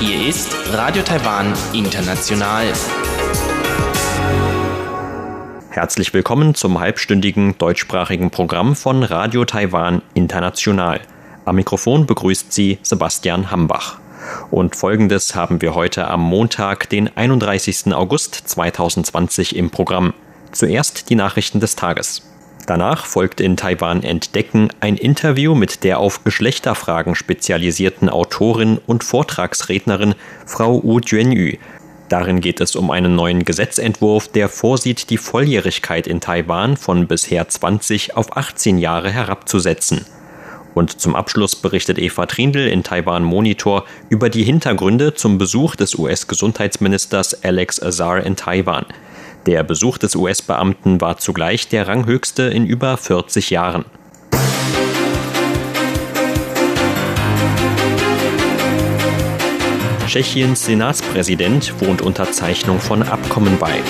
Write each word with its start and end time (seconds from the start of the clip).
Hier 0.00 0.28
ist 0.28 0.56
Radio 0.72 1.02
Taiwan 1.02 1.52
International. 1.72 2.72
Herzlich 5.70 6.14
willkommen 6.14 6.54
zum 6.54 6.78
halbstündigen 6.78 7.58
deutschsprachigen 7.58 8.30
Programm 8.30 8.76
von 8.76 9.02
Radio 9.02 9.44
Taiwan 9.44 10.02
International. 10.14 11.00
Am 11.44 11.56
Mikrofon 11.56 12.06
begrüßt 12.06 12.52
Sie 12.52 12.78
Sebastian 12.82 13.50
Hambach. 13.50 13.98
Und 14.50 14.76
folgendes 14.76 15.34
haben 15.34 15.60
wir 15.60 15.74
heute 15.74 16.06
am 16.08 16.20
Montag, 16.20 16.88
den 16.88 17.16
31. 17.16 17.92
August 17.94 18.34
2020 18.34 19.56
im 19.56 19.70
Programm. 19.70 20.14
Zuerst 20.52 21.10
die 21.10 21.16
Nachrichten 21.16 21.60
des 21.60 21.74
Tages. 21.74 22.27
Danach 22.68 23.06
folgt 23.06 23.40
in 23.40 23.56
Taiwan 23.56 24.02
Entdecken 24.02 24.68
ein 24.80 24.98
Interview 24.98 25.54
mit 25.54 25.84
der 25.84 25.98
auf 26.00 26.24
Geschlechterfragen 26.24 27.14
spezialisierten 27.14 28.10
Autorin 28.10 28.78
und 28.86 29.04
Vortragsrednerin 29.04 30.14
Frau 30.44 30.84
Wu 30.84 31.00
Juanyu. 31.00 31.56
Darin 32.10 32.42
geht 32.42 32.60
es 32.60 32.76
um 32.76 32.90
einen 32.90 33.16
neuen 33.16 33.46
Gesetzentwurf, 33.46 34.28
der 34.28 34.50
vorsieht, 34.50 35.08
die 35.08 35.16
Volljährigkeit 35.16 36.06
in 36.06 36.20
Taiwan 36.20 36.76
von 36.76 37.06
bisher 37.06 37.48
20 37.48 38.18
auf 38.18 38.36
18 38.36 38.76
Jahre 38.76 39.10
herabzusetzen. 39.10 40.04
Und 40.74 41.00
zum 41.00 41.16
Abschluss 41.16 41.56
berichtet 41.56 41.98
Eva 41.98 42.26
Trindl 42.26 42.68
in 42.68 42.82
Taiwan 42.82 43.24
Monitor 43.24 43.86
über 44.10 44.28
die 44.28 44.44
Hintergründe 44.44 45.14
zum 45.14 45.38
Besuch 45.38 45.74
des 45.74 45.94
US-Gesundheitsministers 45.94 47.42
Alex 47.42 47.82
Azar 47.82 48.20
in 48.20 48.36
Taiwan. 48.36 48.84
Der 49.46 49.62
Besuch 49.62 49.98
des 49.98 50.14
US-Beamten 50.16 51.00
war 51.00 51.18
zugleich 51.18 51.68
der 51.68 51.88
ranghöchste 51.88 52.44
in 52.44 52.66
über 52.66 52.96
40 52.96 53.50
Jahren. 53.50 53.84
Tschechiens 60.06 60.64
Senatspräsident 60.64 61.74
wohnt 61.80 62.00
Unterzeichnung 62.00 62.80
von 62.80 63.02
Abkommen 63.02 63.58
bei. 63.58 63.82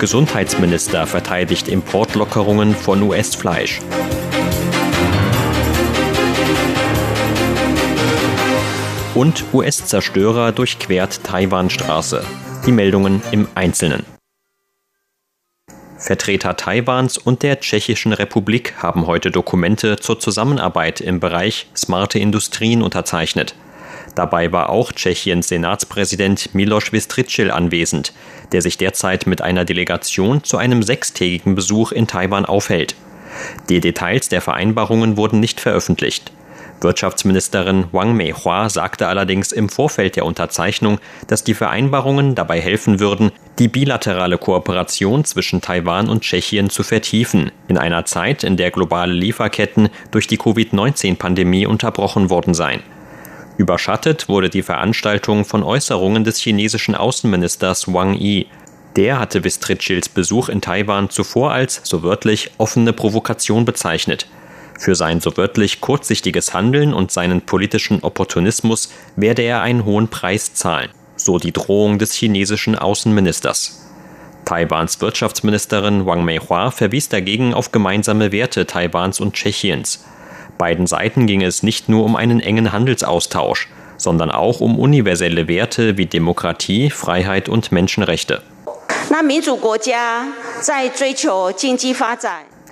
Gesundheitsminister 0.00 1.06
verteidigt 1.06 1.68
Importlockerungen 1.68 2.74
von 2.74 3.02
US-Fleisch. 3.02 3.78
Und 9.22 9.44
US-Zerstörer 9.52 10.50
durchquert 10.50 11.22
Taiwanstraße. 11.22 12.24
Die 12.66 12.72
Meldungen 12.72 13.22
im 13.30 13.46
Einzelnen. 13.54 14.04
Vertreter 15.96 16.56
Taiwans 16.56 17.18
und 17.18 17.44
der 17.44 17.60
Tschechischen 17.60 18.12
Republik 18.14 18.74
haben 18.78 19.06
heute 19.06 19.30
Dokumente 19.30 19.94
zur 19.94 20.18
Zusammenarbeit 20.18 21.00
im 21.00 21.20
Bereich 21.20 21.68
smarte 21.76 22.18
Industrien 22.18 22.82
unterzeichnet. 22.82 23.54
Dabei 24.16 24.50
war 24.50 24.70
auch 24.70 24.90
Tschechiens 24.90 25.46
Senatspräsident 25.46 26.52
Miloš 26.52 26.90
Vystrčil 26.92 27.52
anwesend, 27.52 28.12
der 28.50 28.60
sich 28.60 28.76
derzeit 28.76 29.28
mit 29.28 29.40
einer 29.40 29.64
Delegation 29.64 30.42
zu 30.42 30.56
einem 30.56 30.82
sechstägigen 30.82 31.54
Besuch 31.54 31.92
in 31.92 32.08
Taiwan 32.08 32.44
aufhält. 32.44 32.96
Die 33.68 33.78
Details 33.78 34.28
der 34.30 34.40
Vereinbarungen 34.40 35.16
wurden 35.16 35.38
nicht 35.38 35.60
veröffentlicht. 35.60 36.32
Wirtschaftsministerin 36.82 37.84
Wang 37.92 38.16
Meihua 38.16 38.68
sagte 38.68 39.06
allerdings 39.06 39.52
im 39.52 39.68
Vorfeld 39.68 40.16
der 40.16 40.24
Unterzeichnung, 40.24 40.98
dass 41.26 41.44
die 41.44 41.54
Vereinbarungen 41.54 42.34
dabei 42.34 42.60
helfen 42.60 43.00
würden, 43.00 43.32
die 43.58 43.68
bilaterale 43.68 44.38
Kooperation 44.38 45.24
zwischen 45.24 45.60
Taiwan 45.60 46.08
und 46.08 46.22
Tschechien 46.22 46.70
zu 46.70 46.82
vertiefen, 46.82 47.52
in 47.68 47.78
einer 47.78 48.04
Zeit, 48.04 48.44
in 48.44 48.56
der 48.56 48.70
globale 48.70 49.12
Lieferketten 49.12 49.88
durch 50.10 50.26
die 50.26 50.38
Covid-19-Pandemie 50.38 51.66
unterbrochen 51.66 52.30
worden 52.30 52.54
seien. 52.54 52.82
Überschattet 53.58 54.28
wurde 54.28 54.48
die 54.48 54.62
Veranstaltung 54.62 55.44
von 55.44 55.62
Äußerungen 55.62 56.24
des 56.24 56.38
chinesischen 56.38 56.94
Außenministers 56.94 57.92
Wang 57.92 58.14
Yi. 58.14 58.46
Der 58.96 59.18
hatte 59.18 59.44
Vistrichils 59.44 60.08
Besuch 60.08 60.48
in 60.48 60.60
Taiwan 60.60 61.10
zuvor 61.10 61.52
als, 61.52 61.80
so 61.84 62.02
wörtlich, 62.02 62.50
offene 62.58 62.92
Provokation 62.92 63.64
bezeichnet. 63.64 64.26
Für 64.78 64.94
sein 64.94 65.20
so 65.20 65.36
wörtlich 65.36 65.80
kurzsichtiges 65.80 66.54
Handeln 66.54 66.92
und 66.92 67.12
seinen 67.12 67.42
politischen 67.42 68.02
Opportunismus 68.02 68.92
werde 69.16 69.42
er 69.42 69.62
einen 69.62 69.84
hohen 69.84 70.08
Preis 70.08 70.54
zahlen, 70.54 70.90
so 71.16 71.38
die 71.38 71.52
Drohung 71.52 71.98
des 71.98 72.12
chinesischen 72.14 72.76
Außenministers. 72.76 73.82
Taiwans 74.44 75.00
Wirtschaftsministerin 75.00 76.04
Wang 76.04 76.24
Meihua 76.24 76.70
verwies 76.70 77.08
dagegen 77.08 77.54
auf 77.54 77.70
gemeinsame 77.70 78.32
Werte 78.32 78.66
Taiwans 78.66 79.20
und 79.20 79.34
Tschechiens. 79.34 80.04
Beiden 80.58 80.86
Seiten 80.86 81.26
ging 81.26 81.42
es 81.42 81.62
nicht 81.62 81.88
nur 81.88 82.04
um 82.04 82.16
einen 82.16 82.40
engen 82.40 82.72
Handelsaustausch, 82.72 83.68
sondern 83.96 84.30
auch 84.30 84.60
um 84.60 84.78
universelle 84.78 85.48
Werte 85.48 85.96
wie 85.96 86.06
Demokratie, 86.06 86.90
Freiheit 86.90 87.48
und 87.48 87.72
Menschenrechte. 87.72 88.42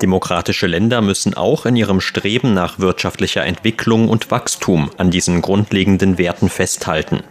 Demokratische 0.02 0.66
Länder 0.66 1.02
müssen 1.02 1.34
auch 1.34 1.66
in 1.66 1.76
ihrem 1.76 2.00
Streben 2.00 2.54
nach 2.54 2.78
wirtschaftlicher 2.78 3.44
Entwicklung 3.44 4.08
und 4.08 4.30
Wachstum 4.30 4.90
an 4.96 5.10
diesen 5.10 5.42
grundlegenden 5.42 6.16
Werten 6.16 6.48
festhalten. 6.48 7.22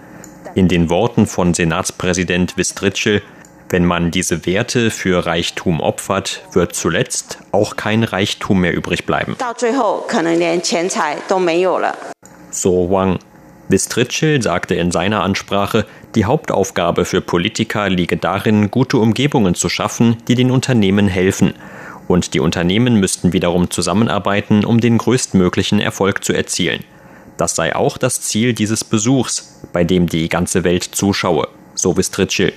In 0.55 0.67
den 0.67 0.89
Worten 0.89 1.27
von 1.27 1.53
Senatspräsident 1.53 2.57
Vistrichel 2.57 3.21
wenn 3.71 3.85
man 3.85 4.09
diese 4.09 4.47
Werte 4.47 4.89
für 4.89 5.27
Reichtum 5.27 5.79
opfert, 5.79 6.41
wird 6.53 6.73
zuletzt 6.73 7.37
auch 7.51 7.75
kein 7.75 8.03
Reichtum 8.03 8.61
mehr 8.61 8.73
übrig 8.73 9.05
bleiben. 9.05 9.35
So 12.49 12.89
Wang. 12.89 13.19
Bistrichel 13.69 14.41
sagte 14.41 14.73
in 14.73 14.91
seiner 14.91 15.21
Ansprache, 15.21 15.85
die 16.15 16.25
Hauptaufgabe 16.25 17.05
für 17.05 17.21
Politiker 17.21 17.87
liege 17.87 18.17
darin, 18.17 18.71
gute 18.71 18.97
Umgebungen 18.97 19.53
zu 19.53 19.69
schaffen, 19.69 20.17
die 20.27 20.33
den 20.33 20.49
Unternehmen 20.49 21.07
helfen. 21.07 21.53
Und 22.09 22.33
die 22.33 22.39
Unternehmen 22.39 22.95
müssten 22.95 23.33
wiederum 23.33 23.69
zusammenarbeiten, 23.69 24.65
um 24.65 24.79
den 24.79 24.97
größtmöglichen 24.97 25.79
Erfolg 25.79 26.23
zu 26.23 26.33
erzielen. 26.33 26.83
Das 27.37 27.55
sei 27.55 27.75
auch 27.75 27.99
das 27.99 28.21
Ziel 28.21 28.53
dieses 28.53 28.83
Besuchs, 28.83 29.61
bei 29.73 29.83
dem 29.83 30.07
die 30.07 30.27
ganze 30.27 30.63
Welt 30.63 30.83
zuschaue, 30.83 31.47
so 31.75 31.93
Bistrichel. 31.93 32.53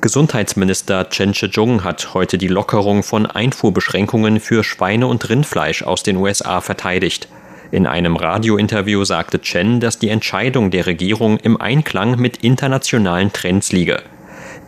Gesundheitsminister 0.00 1.10
Chen 1.10 1.34
Shih-chung 1.34 1.84
hat 1.84 2.14
heute 2.14 2.38
die 2.38 2.48
Lockerung 2.48 3.02
von 3.02 3.26
Einfuhrbeschränkungen 3.26 4.40
für 4.40 4.64
Schweine- 4.64 5.08
und 5.08 5.28
Rindfleisch 5.28 5.82
aus 5.82 6.02
den 6.02 6.16
USA 6.16 6.62
verteidigt. 6.62 7.28
In 7.72 7.86
einem 7.86 8.16
Radiointerview 8.16 9.04
sagte 9.04 9.42
Chen, 9.42 9.80
dass 9.80 9.98
die 9.98 10.08
Entscheidung 10.08 10.70
der 10.70 10.86
Regierung 10.86 11.36
im 11.36 11.60
Einklang 11.60 12.18
mit 12.18 12.38
internationalen 12.38 13.34
Trends 13.34 13.70
liege. 13.70 14.02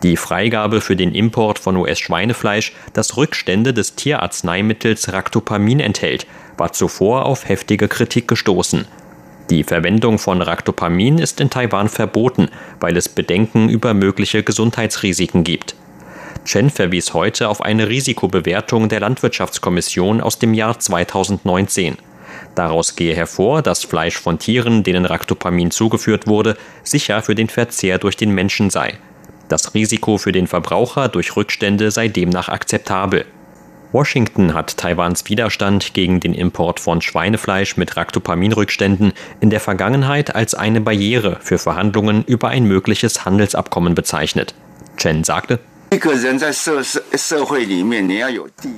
Die 0.03 0.17
Freigabe 0.17 0.81
für 0.81 0.97
den 0.97 1.15
Import 1.15 1.59
von 1.59 1.77
US-Schweinefleisch, 1.77 2.73
das 2.91 3.15
Rückstände 3.15 3.73
des 3.73 3.95
Tierarzneimittels 3.95 5.13
Ractopamin 5.13 5.79
enthält, 5.79 6.27
war 6.57 6.73
zuvor 6.73 7.25
auf 7.25 7.47
heftige 7.47 7.87
Kritik 7.87 8.27
gestoßen. 8.27 8.85
Die 9.49 9.63
Verwendung 9.63 10.19
von 10.19 10.41
Ractopamin 10.41 11.19
ist 11.19 11.39
in 11.39 11.49
Taiwan 11.49 11.87
verboten, 11.87 12.49
weil 12.81 12.97
es 12.97 13.07
Bedenken 13.07 13.69
über 13.69 13.93
mögliche 13.93 14.43
Gesundheitsrisiken 14.43 15.45
gibt. 15.45 15.75
Chen 16.43 16.69
verwies 16.69 17.13
heute 17.13 17.47
auf 17.47 17.61
eine 17.61 17.87
Risikobewertung 17.87 18.89
der 18.89 18.99
Landwirtschaftskommission 18.99 20.19
aus 20.19 20.37
dem 20.37 20.53
Jahr 20.53 20.79
2019. 20.79 21.97
Daraus 22.55 22.97
gehe 22.97 23.15
hervor, 23.15 23.61
dass 23.61 23.85
Fleisch 23.85 24.17
von 24.17 24.37
Tieren, 24.37 24.83
denen 24.83 25.05
Ractopamin 25.05 25.71
zugeführt 25.71 26.27
wurde, 26.27 26.57
sicher 26.83 27.21
für 27.21 27.35
den 27.35 27.47
Verzehr 27.47 27.99
durch 27.99 28.17
den 28.17 28.31
Menschen 28.31 28.69
sei. 28.69 28.97
Das 29.53 29.75
Risiko 29.75 30.17
für 30.17 30.31
den 30.31 30.47
Verbraucher 30.47 31.09
durch 31.09 31.35
Rückstände 31.35 31.91
sei 31.91 32.07
demnach 32.07 32.49
akzeptabel. 32.49 33.25
Washington 33.91 34.55
hat 34.55 34.77
Taiwans 34.77 35.29
Widerstand 35.29 35.93
gegen 35.93 36.19
den 36.19 36.33
Import 36.33 36.79
von 36.79 37.03
Schweinefleisch 37.03 37.77
mit 37.77 37.95
Ractopaminrückständen 37.95 39.13
in 39.41 39.51
der 39.51 39.59
Vergangenheit 39.59 40.33
als 40.33 40.55
eine 40.55 40.81
Barriere 40.81 41.37
für 41.41 41.59
Verhandlungen 41.59 42.23
über 42.23 42.47
ein 42.47 42.63
mögliches 42.63 43.25
Handelsabkommen 43.25 43.93
bezeichnet. 43.93 44.55
Chen 44.97 45.23
sagte, 45.23 45.59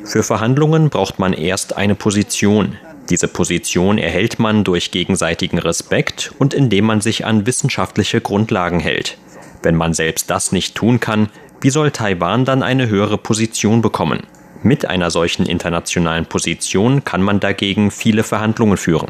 für 0.04 0.24
Verhandlungen 0.24 0.90
braucht 0.90 1.20
man 1.20 1.32
erst 1.32 1.78
eine 1.78 1.96
Position. 1.96 2.78
Diese 3.10 3.30
Position 3.30 3.98
erhält 3.98 4.40
man 4.40 4.66
durch 4.66 4.92
gegenseitigen 4.92 5.60
Respekt 5.60 6.34
und 6.38 6.54
indem 6.54 6.84
man 6.84 7.00
sich 7.00 7.24
an 7.24 7.46
wissenschaftliche 7.46 8.20
Grundlagen 8.20 8.82
hält. 8.82 9.18
Wenn 9.66 9.76
man 9.76 9.96
selbst 9.96 10.30
das 10.30 10.52
nicht 10.52 10.76
tun 10.76 11.00
kann, 11.00 11.28
wie 11.60 11.72
soll 11.72 11.90
Taiwan 11.90 12.46
dann 12.46 12.62
eine 12.62 12.88
höhere 12.88 13.18
Position 13.18 13.82
bekommen? 13.82 14.22
Mit 14.62 14.86
einer 14.86 15.10
solchen 15.10 15.48
internationalen 15.48 16.28
Position 16.28 17.04
kann 17.04 17.24
man 17.24 17.40
dagegen 17.40 17.90
viele 17.90 18.22
Verhandlungen 18.22 18.78
führen. 18.78 19.08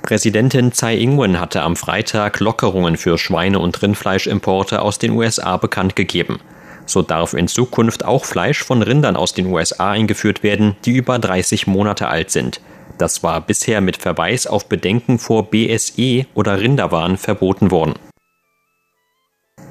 Präsidentin 0.00 0.72
Tsai 0.72 0.96
Ing-wen 0.96 1.38
hatte 1.38 1.60
am 1.60 1.76
Freitag 1.76 2.40
Lockerungen 2.40 2.96
für 2.96 3.18
Schweine- 3.18 3.58
und 3.58 3.82
Rindfleischimporte 3.82 4.80
aus 4.80 4.98
den 4.98 5.10
USA 5.10 5.58
bekannt 5.58 5.94
gegeben. 5.94 6.40
So 6.86 7.02
darf 7.02 7.34
in 7.34 7.48
Zukunft 7.48 8.02
auch 8.02 8.24
Fleisch 8.24 8.64
von 8.64 8.80
Rindern 8.80 9.16
aus 9.16 9.34
den 9.34 9.46
USA 9.46 9.90
eingeführt 9.90 10.42
werden, 10.42 10.74
die 10.86 10.92
über 10.92 11.18
30 11.18 11.66
Monate 11.66 12.08
alt 12.08 12.30
sind. 12.30 12.62
Das 12.98 13.22
war 13.22 13.40
bisher 13.40 13.80
mit 13.80 13.96
Verweis 13.96 14.46
auf 14.46 14.68
Bedenken 14.68 15.18
vor 15.18 15.50
BSE 15.50 16.26
oder 16.34 16.60
Rinderwahn 16.60 17.16
verboten 17.16 17.70
worden. 17.70 17.94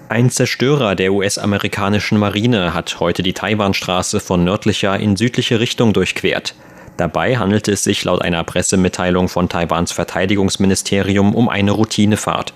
Ein 0.09 0.29
Zerstörer 0.29 0.95
der 0.95 1.13
US-amerikanischen 1.13 2.19
Marine 2.19 2.73
hat 2.73 2.99
heute 2.99 3.23
die 3.23 3.33
Taiwanstraße 3.33 4.19
von 4.19 4.43
nördlicher 4.43 4.99
in 4.99 5.15
südliche 5.15 5.59
Richtung 5.59 5.93
durchquert. 5.93 6.53
Dabei 6.97 7.37
handelte 7.37 7.71
es 7.71 7.83
sich 7.83 8.03
laut 8.03 8.21
einer 8.21 8.43
Pressemitteilung 8.43 9.27
von 9.27 9.49
Taiwans 9.49 9.91
Verteidigungsministerium 9.91 11.33
um 11.33 11.49
eine 11.49 11.71
Routinefahrt. 11.71 12.53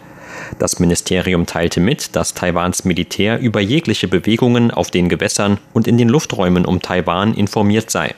Das 0.59 0.79
Ministerium 0.79 1.45
teilte 1.45 1.79
mit, 1.79 2.15
dass 2.15 2.35
Taiwans 2.35 2.85
Militär 2.85 3.39
über 3.39 3.59
jegliche 3.59 4.07
Bewegungen 4.07 4.69
auf 4.69 4.91
den 4.91 5.09
Gewässern 5.09 5.57
und 5.73 5.87
in 5.87 5.97
den 5.97 6.09
Lufträumen 6.09 6.65
um 6.65 6.81
Taiwan 6.81 7.33
informiert 7.33 7.89
sei. 7.89 8.13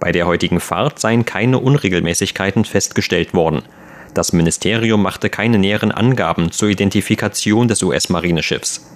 Bei 0.00 0.12
der 0.12 0.26
heutigen 0.26 0.60
Fahrt 0.60 0.98
seien 0.98 1.24
keine 1.24 1.58
Unregelmäßigkeiten 1.58 2.64
festgestellt 2.64 3.34
worden. 3.34 3.62
Das 4.14 4.32
Ministerium 4.32 5.02
machte 5.02 5.30
keine 5.30 5.58
näheren 5.58 5.92
Angaben 5.92 6.52
zur 6.52 6.68
Identifikation 6.68 7.68
des 7.68 7.82
US-Marineschiffs. 7.82 8.86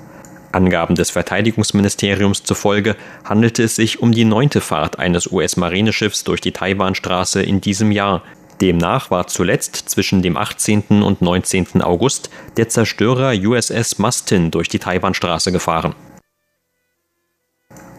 Angaben 0.52 0.94
des 0.94 1.10
Verteidigungsministeriums 1.10 2.42
zufolge 2.42 2.96
handelte 3.24 3.62
es 3.62 3.76
sich 3.76 4.00
um 4.00 4.12
die 4.12 4.24
neunte 4.24 4.60
Fahrt 4.60 4.98
eines 4.98 5.30
US-Marineschiffs 5.30 6.24
durch 6.24 6.40
die 6.40 6.52
Taiwanstraße 6.52 7.42
in 7.42 7.60
diesem 7.60 7.92
Jahr, 7.92 8.22
Demnach 8.60 9.10
war 9.10 9.26
zuletzt 9.26 9.88
zwischen 9.88 10.20
dem 10.20 10.36
18. 10.36 11.02
und 11.02 11.22
19. 11.22 11.80
August 11.80 12.30
der 12.58 12.68
Zerstörer 12.68 13.32
USS 13.32 13.98
Mustin 13.98 14.50
durch 14.50 14.68
die 14.68 14.78
Taiwanstraße 14.78 15.50
gefahren. 15.50 15.94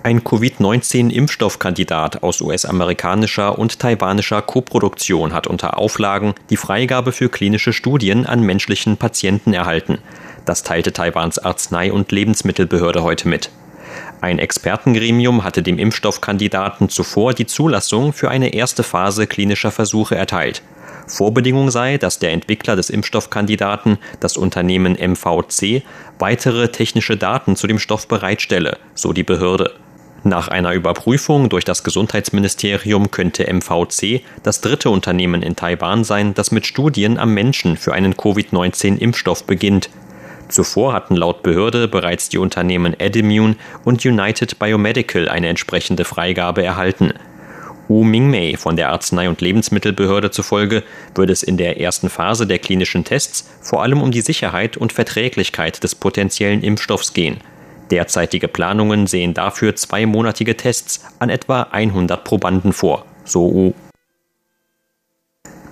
Ein 0.04 0.24
Covid-19-Impfstoffkandidat 0.24 2.24
aus 2.24 2.42
US-amerikanischer 2.42 3.60
und 3.60 3.78
taiwanischer 3.78 4.42
Koproduktion 4.42 5.32
hat 5.32 5.46
unter 5.46 5.78
Auflagen 5.78 6.34
die 6.50 6.58
Freigabe 6.58 7.12
für 7.12 7.30
klinische 7.30 7.72
Studien 7.72 8.26
an 8.26 8.42
menschlichen 8.42 8.98
Patienten 8.98 9.54
erhalten. 9.54 10.00
Das 10.44 10.64
teilte 10.64 10.92
Taiwans 10.92 11.38
Arznei- 11.38 11.92
und 11.92 12.12
Lebensmittelbehörde 12.12 13.04
heute 13.04 13.28
mit. 13.28 13.52
Ein 14.22 14.40
Expertengremium 14.40 15.44
hatte 15.44 15.62
dem 15.62 15.78
Impfstoffkandidaten 15.78 16.90
zuvor 16.90 17.36
die 17.36 17.46
Zulassung 17.46 18.12
für 18.12 18.32
eine 18.32 18.56
erste 18.56 18.82
Phase 18.82 19.28
klinischer 19.28 19.70
Versuche 19.70 20.16
erteilt. 20.16 20.64
Vorbedingung 21.06 21.70
sei, 21.70 22.00
dass 22.00 22.18
der 22.18 22.32
Entwickler 22.32 22.76
des 22.76 22.90
Impfstoffkandidaten, 22.90 24.00
das 24.20 24.36
Unternehmen 24.36 24.94
MVC, 24.94 25.84
weitere 26.18 26.70
technische 26.70 27.18
Daten 27.18 27.56
zu 27.56 27.68
dem 27.68 27.78
Stoff 27.78 28.08
bereitstelle, 28.08 28.80
so 28.96 29.14
die 29.14 29.24
Behörde. 29.24 29.76
Nach 30.24 30.50
einer 30.50 30.74
Überprüfung 30.74 31.50
durch 31.50 31.66
das 31.66 31.84
Gesundheitsministerium 31.84 33.10
könnte 33.10 33.52
MVC 33.52 34.22
das 34.44 34.62
dritte 34.62 34.92
Unternehmen 34.92 35.42
in 35.42 35.56
Taiwan 35.56 36.04
sein, 36.04 36.36
das 36.36 36.52
mit 36.52 36.68
Studien 36.68 37.18
am 37.18 37.34
Menschen 37.34 37.76
für 37.76 37.94
einen 37.94 38.16
Covid-19-Impfstoff 38.16 39.46
beginnt, 39.46 39.90
Zuvor 40.52 40.94
hatten 40.94 41.16
laut 41.16 41.44
Behörde 41.44 41.88
bereits 41.88 42.30
die 42.30 42.38
Unternehmen 42.38 42.94
Edimmune 43.00 43.56
und 43.86 44.06
United 44.06 44.60
Biomedical 44.60 45.30
eine 45.30 45.48
entsprechende 45.48 46.04
Freigabe 46.04 46.62
erhalten. 46.62 47.14
Wu 47.88 48.04
Mingmei 48.04 48.56
von 48.58 48.76
der 48.76 48.92
Arznei- 48.92 49.28
und 49.28 49.42
Lebensmittelbehörde 49.42 50.32
zufolge 50.32 50.84
würde 51.16 51.34
es 51.34 51.44
in 51.44 51.58
der 51.58 51.80
ersten 51.80 52.10
Phase 52.10 52.48
der 52.48 52.60
klinischen 52.60 53.04
Tests 53.04 53.50
vor 53.62 53.82
allem 53.82 54.02
um 54.02 54.12
die 54.12 54.22
Sicherheit 54.22 54.78
und 54.78 54.94
Verträglichkeit 54.94 55.84
des 55.84 55.96
potenziellen 55.96 56.64
Impfstoffs 56.64 57.14
gehen. 57.14 57.38
Derzeitige 57.92 58.48
Planungen 58.48 59.06
sehen 59.06 59.34
dafür 59.34 59.76
zweimonatige 59.76 60.56
Tests 60.56 61.06
an 61.20 61.30
etwa 61.30 61.64
100 61.72 62.24
Probanden 62.24 62.74
vor, 62.74 63.06
so 63.26 63.54
Wu. 63.54 63.74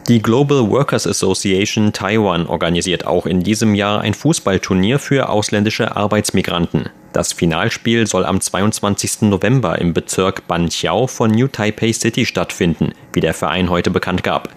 Die 0.09 0.21
Global 0.21 0.69
Workers 0.69 1.05
Association 1.05 1.93
Taiwan 1.93 2.47
organisiert 2.47 3.05
auch 3.05 3.25
in 3.25 3.41
diesem 3.41 3.75
Jahr 3.75 4.01
ein 4.01 4.15
Fußballturnier 4.15 4.97
für 4.97 5.29
ausländische 5.29 5.95
Arbeitsmigranten. 5.95 6.89
Das 7.13 7.31
Finalspiel 7.31 8.07
soll 8.07 8.25
am 8.25 8.41
22. 8.41 9.21
November 9.21 9.79
im 9.79 9.93
Bezirk 9.93 10.47
Banqiao 10.47 11.07
von 11.07 11.31
New 11.31 11.47
Taipei 11.47 11.93
City 11.93 12.25
stattfinden, 12.25 12.93
wie 13.13 13.19
der 13.19 13.35
Verein 13.35 13.69
heute 13.69 13.91
bekannt 13.91 14.23
gab. 14.23 14.49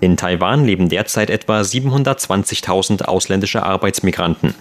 In 0.00 0.16
Taiwan 0.18 0.66
leben 0.66 0.88
derzeit 0.90 1.30
etwa 1.30 1.62
720.000 1.62 3.04
ausländische 3.04 3.62
Arbeitsmigranten. 3.62 4.54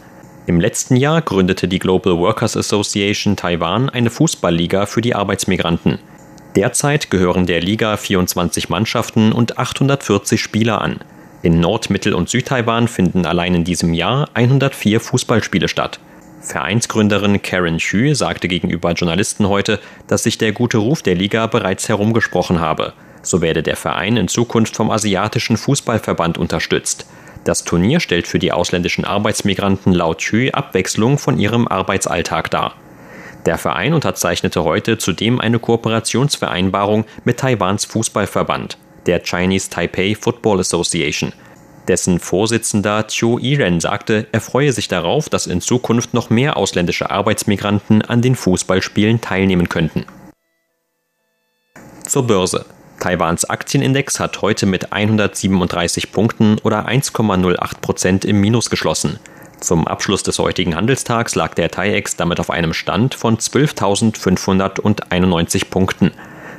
Im 0.48 0.60
letzten 0.60 0.96
Jahr 0.96 1.22
gründete 1.22 1.68
die 1.68 1.78
Global 1.78 2.18
Workers 2.18 2.58
Association 2.58 3.36
Taiwan 3.36 3.90
eine 3.90 4.10
Fußballliga 4.10 4.88
für 4.88 5.02
die 5.02 5.14
Arbeitsmigranten. 5.14 6.00
Derzeit 6.56 7.12
gehören 7.12 7.46
der 7.46 7.62
Liga 7.62 7.96
24 7.96 8.68
Mannschaften 8.68 9.34
und 9.34 9.60
840 9.60 10.42
Spieler 10.42 10.82
an. 10.82 11.00
In 11.44 11.60
Nord-, 11.60 11.92
Mittel- 11.92 12.16
und 12.16 12.30
Südtaiwan 12.30 12.88
finden 12.88 13.26
allein 13.26 13.54
in 13.54 13.64
diesem 13.64 13.94
Jahr 13.94 14.30
104 14.34 15.00
Fußballspiele 15.00 15.68
statt. 15.68 16.00
Vereinsgründerin 16.42 17.44
Karen 17.44 17.78
Xu 17.78 18.16
sagte 18.16 18.48
gegenüber 18.48 18.94
Journalisten 18.94 19.48
heute, 19.48 19.80
dass 20.08 20.24
sich 20.24 20.40
der 20.40 20.54
gute 20.54 20.80
Ruf 20.80 21.04
der 21.04 21.14
Liga 21.14 21.46
bereits 21.46 21.88
herumgesprochen 21.88 22.60
habe. 22.60 22.94
So 23.22 23.42
werde 23.42 23.62
der 23.62 23.76
Verein 23.76 24.18
in 24.18 24.28
Zukunft 24.28 24.76
vom 24.76 24.90
Asiatischen 24.90 25.56
Fußballverband 25.56 26.40
unterstützt. 26.40 27.06
Das 27.44 27.64
Turnier 27.64 28.00
stellt 28.00 28.28
für 28.28 28.40
die 28.40 28.52
ausländischen 28.52 29.04
Arbeitsmigranten 29.04 29.94
laut 29.94 30.20
Xu 30.20 30.50
Abwechslung 30.52 31.18
von 31.18 31.40
ihrem 31.40 31.68
Arbeitsalltag 31.68 32.52
dar. 32.52 32.76
Der 33.46 33.58
Verein 33.58 33.94
unterzeichnete 33.94 34.64
heute 34.64 35.00
zudem 35.00 35.42
eine 35.42 35.58
Kooperationsvereinbarung 35.58 37.06
mit 37.24 37.40
Taiwans 37.40 37.86
Fußballverband, 37.86 38.78
der 39.08 39.24
Chinese 39.24 39.72
Taipei 39.72 40.16
Football 40.16 40.60
Association. 40.60 41.34
Dessen 41.88 42.20
Vorsitzender 42.20 43.08
Chiu 43.08 43.40
Iren 43.40 43.80
sagte, 43.80 44.28
er 44.32 44.42
freue 44.42 44.72
sich 44.72 44.88
darauf, 44.88 45.30
dass 45.30 45.48
in 45.48 45.62
Zukunft 45.62 46.14
noch 46.14 46.30
mehr 46.30 46.56
ausländische 46.58 47.10
Arbeitsmigranten 47.10 48.04
an 48.04 48.22
den 48.22 48.36
Fußballspielen 48.36 49.22
teilnehmen 49.22 49.68
könnten. 49.68 50.06
Zur 52.06 52.28
Börse. 52.28 52.66
Taiwans 53.02 53.44
Aktienindex 53.46 54.20
hat 54.20 54.44
heute 54.44 54.68
mit 54.68 54.94
137 54.94 56.12
Punkten 56.12 56.60
oder 56.60 56.88
1,08 56.88 57.82
Prozent 57.82 58.26
im 58.26 58.40
Minus 58.40 58.70
geschlossen. 58.70 59.18
Zum 59.60 59.88
Abschluss 59.88 60.22
des 60.22 60.38
heutigen 60.38 60.76
Handelstags 60.76 61.34
lag 61.34 61.56
der 61.56 61.72
TAIEX 61.72 62.16
damit 62.16 62.40
auf 62.40 62.52
einem 62.52 62.74
Stand 62.74 63.16
von 63.16 63.40
12.591 63.40 65.72
Punkten. 65.72 66.12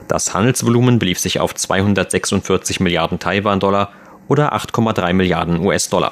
Das 0.08 0.34
Handelsvolumen 0.34 0.98
belief 0.98 1.20
sich 1.20 1.38
auf 1.38 1.54
246 1.54 2.80
Milliarden 2.80 3.20
Taiwan-Dollar 3.20 3.92
oder 4.26 4.52
8,3 4.52 5.12
Milliarden 5.12 5.64
US-Dollar. 5.64 6.10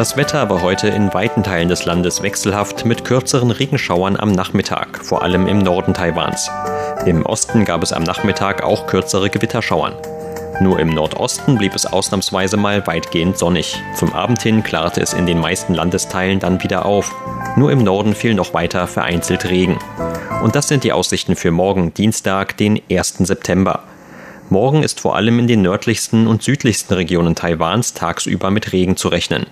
Das 0.00 0.16
Wetter 0.16 0.48
war 0.48 0.62
heute 0.62 0.88
in 0.88 1.12
weiten 1.12 1.42
Teilen 1.42 1.68
des 1.68 1.84
Landes 1.84 2.22
wechselhaft 2.22 2.86
mit 2.86 3.04
kürzeren 3.04 3.50
Regenschauern 3.50 4.16
am 4.16 4.32
Nachmittag, 4.32 5.04
vor 5.04 5.20
allem 5.20 5.46
im 5.46 5.58
Norden 5.58 5.92
Taiwans. 5.92 6.50
Im 7.04 7.26
Osten 7.26 7.66
gab 7.66 7.82
es 7.82 7.92
am 7.92 8.04
Nachmittag 8.04 8.62
auch 8.62 8.86
kürzere 8.86 9.28
Gewitterschauern. 9.28 9.92
Nur 10.58 10.80
im 10.80 10.88
Nordosten 10.88 11.58
blieb 11.58 11.74
es 11.74 11.84
ausnahmsweise 11.84 12.56
mal 12.56 12.86
weitgehend 12.86 13.36
sonnig. 13.36 13.78
Zum 13.94 14.14
Abend 14.14 14.40
hin 14.40 14.62
klarte 14.62 15.02
es 15.02 15.12
in 15.12 15.26
den 15.26 15.38
meisten 15.38 15.74
Landesteilen 15.74 16.38
dann 16.40 16.62
wieder 16.62 16.86
auf. 16.86 17.14
Nur 17.56 17.70
im 17.70 17.84
Norden 17.84 18.14
fiel 18.14 18.32
noch 18.32 18.54
weiter 18.54 18.86
vereinzelt 18.86 19.50
Regen. 19.50 19.78
Und 20.42 20.56
das 20.56 20.68
sind 20.68 20.82
die 20.82 20.94
Aussichten 20.94 21.36
für 21.36 21.50
morgen, 21.50 21.92
Dienstag, 21.92 22.56
den 22.56 22.80
1. 22.90 23.18
September. 23.18 23.82
Morgen 24.48 24.82
ist 24.82 24.98
vor 24.98 25.16
allem 25.16 25.38
in 25.38 25.46
den 25.46 25.60
nördlichsten 25.60 26.26
und 26.26 26.42
südlichsten 26.42 26.94
Regionen 26.94 27.34
Taiwans 27.34 27.92
tagsüber 27.92 28.50
mit 28.50 28.72
Regen 28.72 28.96
zu 28.96 29.08
rechnen. 29.08 29.44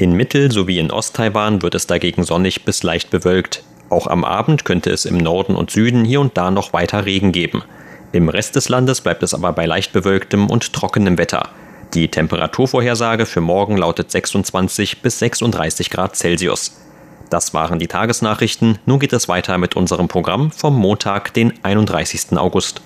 In 0.00 0.14
Mittel- 0.14 0.50
sowie 0.50 0.78
in 0.78 0.90
Osttaiwan 0.90 1.60
wird 1.60 1.74
es 1.74 1.86
dagegen 1.86 2.24
sonnig 2.24 2.64
bis 2.64 2.82
leicht 2.82 3.10
bewölkt. 3.10 3.62
Auch 3.90 4.06
am 4.06 4.24
Abend 4.24 4.64
könnte 4.64 4.88
es 4.88 5.04
im 5.04 5.18
Norden 5.18 5.54
und 5.54 5.70
Süden 5.70 6.06
hier 6.06 6.22
und 6.22 6.38
da 6.38 6.50
noch 6.50 6.72
weiter 6.72 7.04
Regen 7.04 7.32
geben. 7.32 7.62
Im 8.10 8.30
Rest 8.30 8.56
des 8.56 8.70
Landes 8.70 9.02
bleibt 9.02 9.22
es 9.22 9.34
aber 9.34 9.52
bei 9.52 9.66
leicht 9.66 9.92
bewölktem 9.92 10.48
und 10.48 10.72
trockenem 10.72 11.18
Wetter. 11.18 11.50
Die 11.92 12.08
Temperaturvorhersage 12.08 13.26
für 13.26 13.42
morgen 13.42 13.76
lautet 13.76 14.10
26 14.10 15.02
bis 15.02 15.18
36 15.18 15.90
Grad 15.90 16.16
Celsius. 16.16 16.80
Das 17.28 17.52
waren 17.52 17.78
die 17.78 17.86
Tagesnachrichten. 17.86 18.78
Nun 18.86 19.00
geht 19.00 19.12
es 19.12 19.28
weiter 19.28 19.58
mit 19.58 19.76
unserem 19.76 20.08
Programm 20.08 20.50
vom 20.50 20.76
Montag, 20.76 21.34
den 21.34 21.62
31. 21.62 22.38
August. 22.38 22.80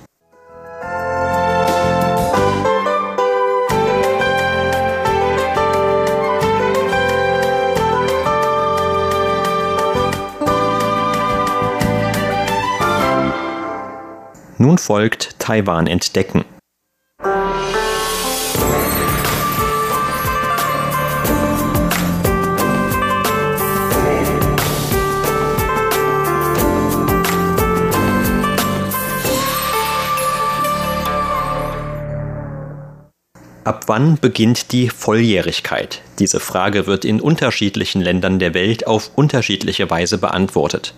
Nun 14.65 14.79
folgt 14.79 15.39
Taiwan 15.41 15.87
entdecken. 15.87 16.43
Ab 33.65 33.85
wann 33.87 34.17
beginnt 34.19 34.73
die 34.73 34.89
Volljährigkeit? 34.89 36.01
Diese 36.19 36.41
Frage 36.41 36.87
wird 36.87 37.05
in 37.05 37.21
unterschiedlichen 37.21 38.01
Ländern 38.01 38.39
der 38.39 38.55
Welt 38.55 38.87
auf 38.87 39.11
unterschiedliche 39.15 39.91
Weise 39.91 40.17
beantwortet. 40.17 40.95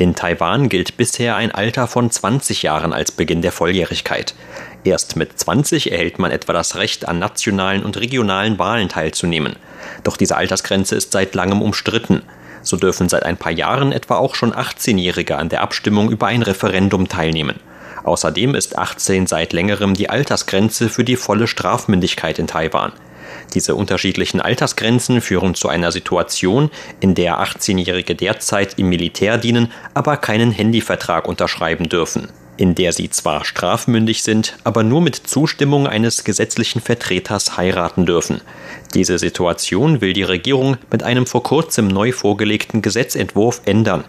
In 0.00 0.14
Taiwan 0.14 0.70
gilt 0.70 0.96
bisher 0.96 1.36
ein 1.36 1.50
Alter 1.50 1.86
von 1.86 2.10
20 2.10 2.62
Jahren 2.62 2.94
als 2.94 3.12
Beginn 3.12 3.42
der 3.42 3.52
Volljährigkeit. 3.52 4.34
Erst 4.82 5.16
mit 5.16 5.38
20 5.38 5.92
erhält 5.92 6.18
man 6.18 6.30
etwa 6.30 6.54
das 6.54 6.76
Recht, 6.76 7.06
an 7.06 7.18
nationalen 7.18 7.82
und 7.82 7.98
regionalen 7.98 8.58
Wahlen 8.58 8.88
teilzunehmen. 8.88 9.56
Doch 10.02 10.16
diese 10.16 10.38
Altersgrenze 10.38 10.96
ist 10.96 11.12
seit 11.12 11.34
langem 11.34 11.60
umstritten. 11.60 12.22
So 12.62 12.78
dürfen 12.78 13.10
seit 13.10 13.24
ein 13.24 13.36
paar 13.36 13.52
Jahren 13.52 13.92
etwa 13.92 14.16
auch 14.16 14.36
schon 14.36 14.54
18-Jährige 14.54 15.36
an 15.36 15.50
der 15.50 15.60
Abstimmung 15.60 16.10
über 16.10 16.28
ein 16.28 16.40
Referendum 16.40 17.06
teilnehmen. 17.06 17.60
Außerdem 18.02 18.54
ist 18.54 18.78
18 18.78 19.26
seit 19.26 19.52
längerem 19.52 19.92
die 19.92 20.08
Altersgrenze 20.08 20.88
für 20.88 21.04
die 21.04 21.16
volle 21.16 21.46
Strafmündigkeit 21.46 22.38
in 22.38 22.46
Taiwan. 22.46 22.92
Diese 23.54 23.74
unterschiedlichen 23.74 24.40
Altersgrenzen 24.40 25.20
führen 25.20 25.54
zu 25.54 25.68
einer 25.68 25.92
Situation, 25.92 26.70
in 27.00 27.14
der 27.14 27.40
18-Jährige 27.40 28.14
derzeit 28.14 28.78
im 28.78 28.88
Militär 28.88 29.38
dienen, 29.38 29.72
aber 29.94 30.16
keinen 30.16 30.52
Handyvertrag 30.52 31.26
unterschreiben 31.26 31.88
dürfen, 31.88 32.28
in 32.56 32.74
der 32.74 32.92
sie 32.92 33.10
zwar 33.10 33.44
strafmündig 33.44 34.22
sind, 34.22 34.56
aber 34.62 34.82
nur 34.84 35.00
mit 35.00 35.16
Zustimmung 35.16 35.86
eines 35.86 36.22
gesetzlichen 36.24 36.80
Vertreters 36.80 37.56
heiraten 37.56 38.06
dürfen. 38.06 38.40
Diese 38.94 39.18
Situation 39.18 40.00
will 40.00 40.12
die 40.12 40.22
Regierung 40.22 40.76
mit 40.90 41.02
einem 41.02 41.26
vor 41.26 41.42
kurzem 41.42 41.88
neu 41.88 42.12
vorgelegten 42.12 42.82
Gesetzentwurf 42.82 43.62
ändern. 43.64 44.04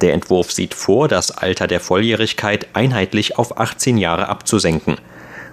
Der 0.00 0.14
Entwurf 0.14 0.52
sieht 0.52 0.74
vor, 0.74 1.08
das 1.08 1.30
Alter 1.32 1.66
der 1.66 1.80
Volljährigkeit 1.80 2.68
einheitlich 2.72 3.36
auf 3.36 3.58
18 3.58 3.98
Jahre 3.98 4.28
abzusenken. 4.28 4.96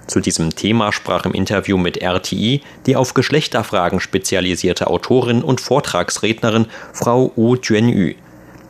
Zu 0.06 0.20
diesem 0.20 0.54
Thema 0.54 0.92
sprach 0.92 1.24
im 1.24 1.32
Interview 1.32 1.76
mit 1.76 2.00
RTI 2.00 2.62
die 2.86 2.96
auf 2.96 3.14
Geschlechterfragen 3.14 4.00
spezialisierte 4.00 4.86
Autorin 4.86 5.42
und 5.42 5.60
Vortragsrednerin 5.60 6.66
Frau 6.92 7.32
Wu 7.34 7.56
Juanyu. 7.56 8.14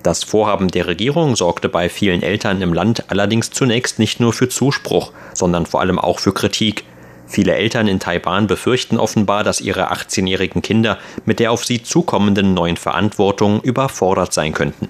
Das 0.02 0.22
Vorhaben 0.24 0.68
der 0.68 0.86
Regierung 0.86 1.36
sorgte 1.36 1.68
bei 1.68 1.88
vielen 1.88 2.22
Eltern 2.22 2.62
im 2.62 2.72
Land 2.72 3.10
allerdings 3.10 3.50
zunächst 3.50 3.98
nicht 3.98 4.20
nur 4.20 4.32
für 4.32 4.48
Zuspruch, 4.48 5.12
sondern 5.34 5.66
vor 5.66 5.80
allem 5.80 5.98
auch 5.98 6.20
für 6.20 6.32
Kritik. 6.32 6.84
Viele 7.26 7.54
Eltern 7.56 7.88
in 7.88 7.98
Taiwan 7.98 8.46
befürchten 8.46 8.98
offenbar, 8.98 9.42
dass 9.42 9.60
ihre 9.60 9.92
18-jährigen 9.92 10.62
Kinder 10.62 10.98
mit 11.24 11.40
der 11.40 11.50
auf 11.50 11.64
sie 11.64 11.82
zukommenden 11.82 12.54
neuen 12.54 12.76
Verantwortung 12.76 13.60
überfordert 13.62 14.32
sein 14.32 14.52
könnten. 14.52 14.88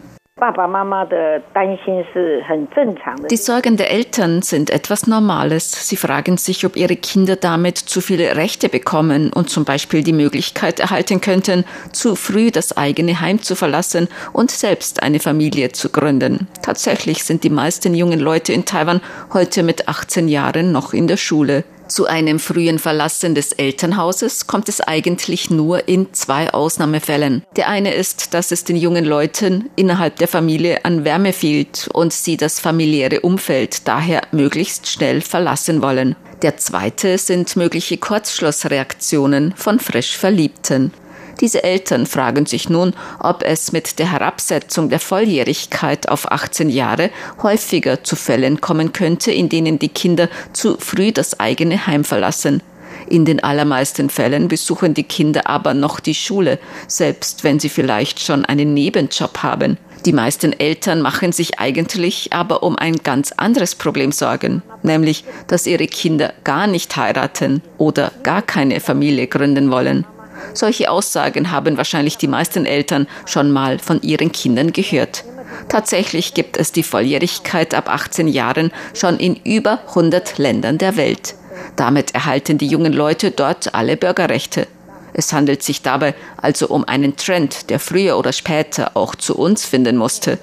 Die 3.30 3.36
Sorgen 3.38 3.78
der 3.78 3.90
Eltern 3.90 4.42
sind 4.42 4.68
etwas 4.68 5.06
Normales. 5.06 5.88
Sie 5.88 5.96
fragen 5.96 6.36
sich, 6.36 6.66
ob 6.66 6.76
ihre 6.76 6.96
Kinder 6.96 7.36
damit 7.36 7.78
zu 7.78 8.02
viele 8.02 8.36
Rechte 8.36 8.68
bekommen 8.68 9.32
und 9.32 9.48
zum 9.48 9.64
Beispiel 9.64 10.04
die 10.04 10.12
Möglichkeit 10.12 10.78
erhalten 10.78 11.22
könnten, 11.22 11.64
zu 11.92 12.16
früh 12.16 12.50
das 12.50 12.76
eigene 12.76 13.18
Heim 13.22 13.40
zu 13.40 13.56
verlassen 13.56 14.08
und 14.34 14.50
selbst 14.50 15.02
eine 15.02 15.20
Familie 15.20 15.72
zu 15.72 15.88
gründen. 15.88 16.48
Tatsächlich 16.62 17.24
sind 17.24 17.42
die 17.42 17.48
meisten 17.48 17.94
jungen 17.94 18.20
Leute 18.20 18.52
in 18.52 18.66
Taiwan 18.66 19.00
heute 19.32 19.62
mit 19.62 19.88
18 19.88 20.28
Jahren 20.28 20.70
noch 20.70 20.92
in 20.92 21.08
der 21.08 21.16
Schule. 21.16 21.64
Zu 21.88 22.06
einem 22.06 22.40
frühen 22.40 22.78
Verlassen 22.78 23.34
des 23.34 23.52
Elternhauses 23.52 24.46
kommt 24.46 24.68
es 24.68 24.80
eigentlich 24.80 25.50
nur 25.50 25.88
in 25.88 26.12
zwei 26.12 26.52
Ausnahmefällen. 26.52 27.44
Der 27.54 27.68
eine 27.68 27.94
ist, 27.94 28.34
dass 28.34 28.50
es 28.50 28.64
den 28.64 28.76
jungen 28.76 29.04
Leuten 29.04 29.70
innerhalb 29.76 30.16
der 30.16 30.28
Familie 30.28 30.84
an 30.84 31.04
Wärme 31.04 31.32
fehlt 31.32 31.88
und 31.92 32.12
sie 32.12 32.36
das 32.36 32.58
familiäre 32.58 33.20
Umfeld 33.20 33.86
daher 33.86 34.22
möglichst 34.32 34.88
schnell 34.88 35.20
verlassen 35.20 35.80
wollen. 35.80 36.16
Der 36.42 36.56
zweite 36.56 37.18
sind 37.18 37.56
mögliche 37.56 37.96
Kurzschlussreaktionen 37.98 39.54
von 39.56 39.78
frisch 39.78 40.16
Verliebten. 40.16 40.92
Diese 41.40 41.62
Eltern 41.62 42.06
fragen 42.06 42.46
sich 42.46 42.70
nun, 42.70 42.94
ob 43.20 43.42
es 43.42 43.72
mit 43.72 43.98
der 43.98 44.10
Herabsetzung 44.10 44.88
der 44.88 45.00
Volljährigkeit 45.00 46.08
auf 46.08 46.30
18 46.30 46.70
Jahre 46.70 47.10
häufiger 47.42 48.02
zu 48.02 48.16
Fällen 48.16 48.60
kommen 48.60 48.92
könnte, 48.92 49.32
in 49.32 49.48
denen 49.48 49.78
die 49.78 49.90
Kinder 49.90 50.28
zu 50.52 50.78
früh 50.78 51.12
das 51.12 51.38
eigene 51.38 51.86
Heim 51.86 52.04
verlassen. 52.04 52.62
In 53.08 53.24
den 53.24 53.44
allermeisten 53.44 54.08
Fällen 54.08 54.48
besuchen 54.48 54.94
die 54.94 55.04
Kinder 55.04 55.46
aber 55.46 55.74
noch 55.74 56.00
die 56.00 56.14
Schule, 56.14 56.58
selbst 56.88 57.44
wenn 57.44 57.60
sie 57.60 57.68
vielleicht 57.68 58.20
schon 58.20 58.44
einen 58.44 58.74
Nebenjob 58.74 59.42
haben. 59.42 59.76
Die 60.06 60.12
meisten 60.12 60.52
Eltern 60.52 61.02
machen 61.02 61.32
sich 61.32 61.58
eigentlich 61.58 62.32
aber 62.32 62.62
um 62.62 62.76
ein 62.76 62.96
ganz 62.96 63.32
anderes 63.32 63.74
Problem 63.74 64.12
Sorgen, 64.12 64.62
nämlich, 64.82 65.24
dass 65.48 65.66
ihre 65.66 65.86
Kinder 65.86 66.32
gar 66.44 66.66
nicht 66.66 66.96
heiraten 66.96 67.62
oder 67.76 68.12
gar 68.22 68.42
keine 68.42 68.80
Familie 68.80 69.26
gründen 69.26 69.70
wollen. 69.70 70.06
Solche 70.54 70.90
Aussagen 70.90 71.50
haben 71.50 71.76
wahrscheinlich 71.76 72.18
die 72.18 72.28
meisten 72.28 72.66
Eltern 72.66 73.06
schon 73.24 73.50
mal 73.50 73.78
von 73.78 74.02
ihren 74.02 74.32
Kindern 74.32 74.72
gehört. 74.72 75.24
Tatsächlich 75.68 76.34
gibt 76.34 76.56
es 76.56 76.72
die 76.72 76.82
Volljährigkeit 76.82 77.74
ab 77.74 77.88
18 77.88 78.28
Jahren 78.28 78.72
schon 78.94 79.18
in 79.18 79.36
über 79.36 79.80
100 79.88 80.38
Ländern 80.38 80.78
der 80.78 80.96
Welt. 80.96 81.34
Damit 81.76 82.14
erhalten 82.14 82.58
die 82.58 82.66
jungen 82.66 82.92
Leute 82.92 83.30
dort 83.30 83.74
alle 83.74 83.96
Bürgerrechte. 83.96 84.66
Es 85.12 85.32
handelt 85.32 85.62
sich 85.62 85.82
dabei 85.82 86.14
also 86.36 86.68
um 86.68 86.84
einen 86.84 87.16
Trend, 87.16 87.70
der 87.70 87.80
früher 87.80 88.18
oder 88.18 88.32
später 88.32 88.92
auch 88.94 89.14
zu 89.14 89.36
uns 89.36 89.64
finden 89.64 89.96
musste. 89.96 90.38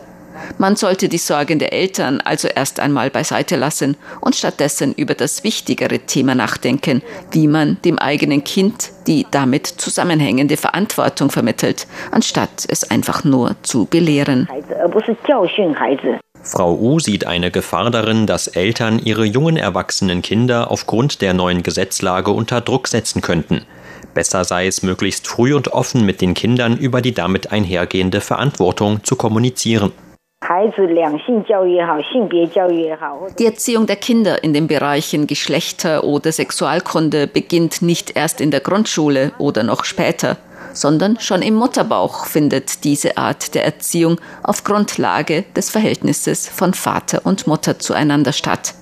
Man 0.58 0.76
sollte 0.76 1.10
die 1.10 1.18
Sorgen 1.18 1.60
der 1.60 1.74
Eltern 1.74 2.22
also 2.22 2.48
erst 2.48 2.80
einmal 2.80 3.10
beiseite 3.10 3.56
lassen 3.56 3.98
und 4.22 4.36
stattdessen 4.36 4.94
über 4.94 5.14
das 5.14 5.44
wichtigere 5.44 6.00
Thema 6.00 6.36
nachdenken, 6.36 7.02
wie 7.32 7.48
man 7.48 7.78
dem 7.86 8.00
eigenen 8.00 8.44
Kind 8.44 8.92
die 9.08 9.26
damit 9.30 9.68
zusammenhängende 9.68 10.58
Verantwortung 10.58 11.30
vermittelt, 11.30 11.88
anstatt 12.12 12.66
es 12.68 12.90
einfach 12.90 13.24
nur 13.24 13.56
zu 13.64 13.86
belehren. 13.86 14.48
Frau 16.46 16.76
U 16.76 17.00
sieht 17.00 17.26
eine 17.26 17.52
Gefahr 17.52 17.90
darin, 17.90 18.28
dass 18.28 18.48
Eltern 18.48 19.00
ihre 19.00 19.24
jungen 19.24 19.56
erwachsenen 19.56 20.22
Kinder 20.22 20.72
aufgrund 20.72 21.22
der 21.22 21.34
neuen 21.34 21.64
Gesetzlage 21.64 22.32
unter 22.32 22.60
Druck 22.60 22.90
setzen 22.90 23.22
könnten. 23.22 23.66
Besser 24.14 24.44
sei 24.44 24.68
es, 24.68 24.84
möglichst 24.84 25.28
früh 25.28 25.54
und 25.54 25.70
offen 25.70 26.06
mit 26.06 26.22
den 26.22 26.34
Kindern 26.34 26.78
über 26.78 27.02
die 27.02 27.14
damit 27.14 27.52
einhergehende 27.52 28.22
Verantwortung 28.22 29.04
zu 29.04 29.16
kommunizieren. 29.16 29.92
Die 33.40 33.46
Erziehung 33.46 33.88
der 33.88 33.96
Kinder 33.96 34.44
in 34.44 34.54
den 34.54 34.68
Bereichen 34.68 35.26
Geschlechter 35.26 36.04
oder 36.04 36.32
Sexualkunde 36.32 37.28
beginnt 37.28 37.82
nicht 37.82 38.16
erst 38.16 38.42
in 38.42 38.52
der 38.52 38.60
Grundschule 38.60 39.32
oder 39.38 39.64
noch 39.64 39.86
später, 39.86 40.38
sondern 40.74 41.20
schon 41.20 41.42
im 41.42 41.56
Mutterbauch 41.56 42.26
findet 42.26 42.84
diese 42.84 43.18
Art 43.18 43.56
der 43.56 43.64
Erziehung 43.64 44.20
auf 44.44 44.64
Grundlage 44.64 45.46
des 45.56 45.70
Verhältnisses 45.70 46.50
von 46.50 46.74
Vater 46.74 47.22
und 47.24 47.48
Mutter 47.48 47.80
zueinander 47.80 48.34
statt. 48.34 48.74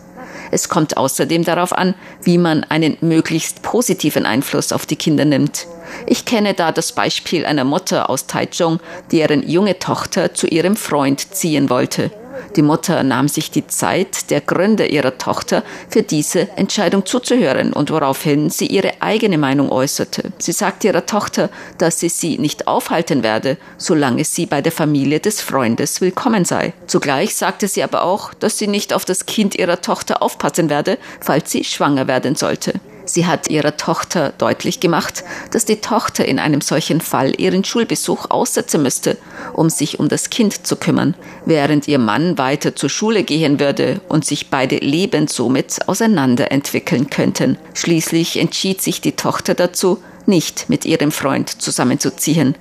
Es 0.52 0.70
kommt 0.70 0.98
außerdem 0.98 1.44
darauf 1.44 1.74
an, 1.74 1.96
wie 2.24 2.38
man 2.38 2.64
einen 2.66 2.98
möglichst 3.02 3.62
positiven 3.62 4.26
Einfluss 4.26 4.72
auf 4.72 4.86
die 4.86 4.98
Kinder 4.98 5.26
nimmt. 5.26 5.66
Ich 6.06 6.26
kenne 6.26 6.54
da 6.54 6.72
das 6.72 6.92
Beispiel 6.92 7.46
einer 7.46 7.64
Mutter 7.64 8.10
aus 8.10 8.28
Taichung, 8.28 8.80
deren 9.12 9.48
junge 9.48 9.80
Tochter 9.80 10.34
zu 10.34 10.48
ihrem 10.48 10.76
Freund 10.76 11.34
ziehen 11.34 11.70
wollte. 11.70 12.12
Die 12.56 12.62
Mutter 12.62 13.04
nahm 13.04 13.28
sich 13.28 13.52
die 13.52 13.68
Zeit, 13.68 14.30
der 14.30 14.42
Gründe 14.42 14.86
ihrer 14.86 15.18
Tochter 15.18 15.64
für 15.90 16.04
diese 16.04 16.50
Entscheidung 16.58 17.06
zuzuhören 17.06 17.74
und 17.74 17.92
woraufhin 17.92 18.50
sie 18.50 18.68
ihre 18.68 19.02
eigene 19.02 19.38
Meinung 19.38 19.72
äußerte. 19.72 20.32
Sie 20.38 20.52
sagte 20.52 20.88
ihrer 20.88 21.06
Tochter, 21.06 21.50
dass 21.78 22.00
sie 22.00 22.10
sie 22.10 22.38
nicht 22.38 22.68
aufhalten 22.68 23.24
werde, 23.24 23.58
solange 23.78 24.24
sie 24.26 24.46
bei 24.46 24.62
der 24.62 24.72
Familie 24.72 25.20
des 25.20 25.42
Freundes 25.42 26.02
willkommen 26.02 26.46
sei. 26.46 26.74
Zugleich 26.88 27.36
sagte 27.36 27.68
sie 27.68 27.84
aber 27.84 28.04
auch, 28.04 28.34
dass 28.34 28.58
sie 28.58 28.68
nicht 28.68 28.94
auf 28.94 29.06
das 29.06 29.26
Kind 29.26 29.56
ihrer 29.56 29.82
Tochter 29.82 30.22
aufpassen 30.22 30.70
werde, 30.70 30.98
falls 31.20 31.52
sie 31.52 31.64
schwanger 31.64 32.08
werden 32.08 32.36
sollte. 32.36 32.74
Sie 33.12 33.26
hat 33.26 33.50
ihrer 33.50 33.76
Tochter 33.76 34.32
deutlich 34.38 34.80
gemacht, 34.80 35.26
dass 35.52 35.66
die 35.66 35.82
Tochter 35.82 36.24
in 36.24 36.40
einem 36.40 36.62
solchen 36.62 37.02
Fall 37.02 37.34
ihren 37.38 37.66
Schulbesuch 37.66 38.30
aussetzen 38.30 38.82
müsste, 38.82 39.18
um 39.52 39.70
sich 39.70 40.00
um 40.00 40.08
das 40.08 40.30
Kind 40.30 40.66
zu 40.66 40.78
kümmern, 40.78 41.16
während 41.46 41.90
ihr 41.90 42.00
Mann 42.00 42.38
weiter 42.38 42.74
zur 42.74 42.90
Schule 42.90 43.24
gehen 43.24 43.60
würde 43.60 44.00
und 44.08 44.24
sich 44.24 44.50
beide 44.50 44.78
Leben 44.78 45.28
somit 45.28 45.90
auseinanderentwickeln 45.90 47.10
könnten. 47.10 47.58
Schließlich 47.74 48.40
entschied 48.40 48.82
sich 48.82 49.02
die 49.02 49.18
Tochter 49.18 49.56
dazu, 49.56 50.02
nicht 50.26 50.70
mit 50.70 50.86
ihrem 50.86 51.12
Freund 51.12 51.62
zusammenzuziehen. 51.62 52.56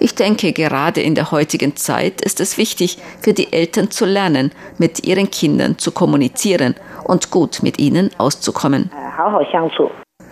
Ich 0.00 0.16
denke, 0.16 0.52
gerade 0.52 1.00
in 1.00 1.14
der 1.14 1.30
heutigen 1.30 1.76
Zeit 1.76 2.22
ist 2.22 2.40
es 2.40 2.58
wichtig, 2.58 2.98
für 3.20 3.34
die 3.34 3.52
Eltern 3.52 3.92
zu 3.92 4.04
lernen, 4.04 4.50
mit 4.78 5.06
ihren 5.06 5.30
Kindern 5.30 5.78
zu 5.78 5.92
kommunizieren 5.92 6.74
und 7.04 7.30
gut 7.30 7.62
mit 7.62 7.78
ihnen 7.78 8.10
auszukommen. 8.18 8.90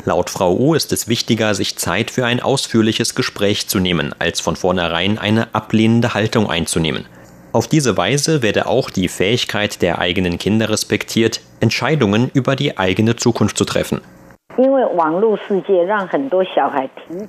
Laut 0.04 0.30
Frau 0.30 0.54
U 0.54 0.74
ist 0.74 0.92
es 0.92 1.08
wichtiger, 1.08 1.54
sich 1.54 1.76
Zeit 1.76 2.10
für 2.10 2.24
ein 2.24 2.40
ausführliches 2.40 3.14
Gespräch 3.14 3.68
zu 3.68 3.78
nehmen, 3.78 4.14
als 4.18 4.40
von 4.40 4.56
vornherein 4.56 5.18
eine 5.18 5.54
ablehnende 5.54 6.14
Haltung 6.14 6.48
einzunehmen. 6.48 7.06
Auf 7.52 7.66
diese 7.66 7.96
Weise 7.96 8.42
werde 8.42 8.66
auch 8.66 8.90
die 8.90 9.08
Fähigkeit 9.08 9.82
der 9.82 9.98
eigenen 9.98 10.38
Kinder 10.38 10.70
respektiert, 10.70 11.40
Entscheidungen 11.60 12.30
über 12.32 12.56
die 12.56 12.78
eigene 12.78 13.16
Zukunft 13.16 13.58
zu 13.58 13.64
treffen. 13.64 14.00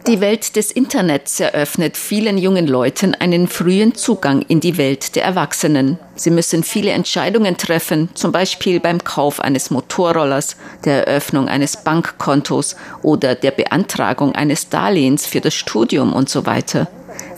Die 0.07 0.21
Welt 0.21 0.55
des 0.55 0.71
Internets 0.71 1.39
eröffnet 1.39 1.95
vielen 1.95 2.37
jungen 2.37 2.67
Leuten 2.67 3.15
einen 3.15 3.47
frühen 3.47 3.95
Zugang 3.95 4.41
in 4.41 4.59
die 4.59 4.77
Welt 4.77 5.15
der 5.15 5.23
Erwachsenen. 5.23 5.99
Sie 6.15 6.31
müssen 6.31 6.63
viele 6.63 6.91
Entscheidungen 6.91 7.57
treffen, 7.57 8.09
zum 8.15 8.31
Beispiel 8.31 8.79
beim 8.79 9.03
Kauf 9.03 9.39
eines 9.39 9.71
Motorrollers, 9.71 10.57
der 10.83 11.07
Eröffnung 11.07 11.47
eines 11.47 11.77
Bankkontos 11.77 12.75
oder 13.03 13.35
der 13.35 13.51
Beantragung 13.51 14.33
eines 14.33 14.69
Darlehens 14.69 15.25
für 15.25 15.41
das 15.41 15.53
Studium 15.53 16.13
und 16.13 16.27
so 16.27 16.45
weiter. 16.45 16.87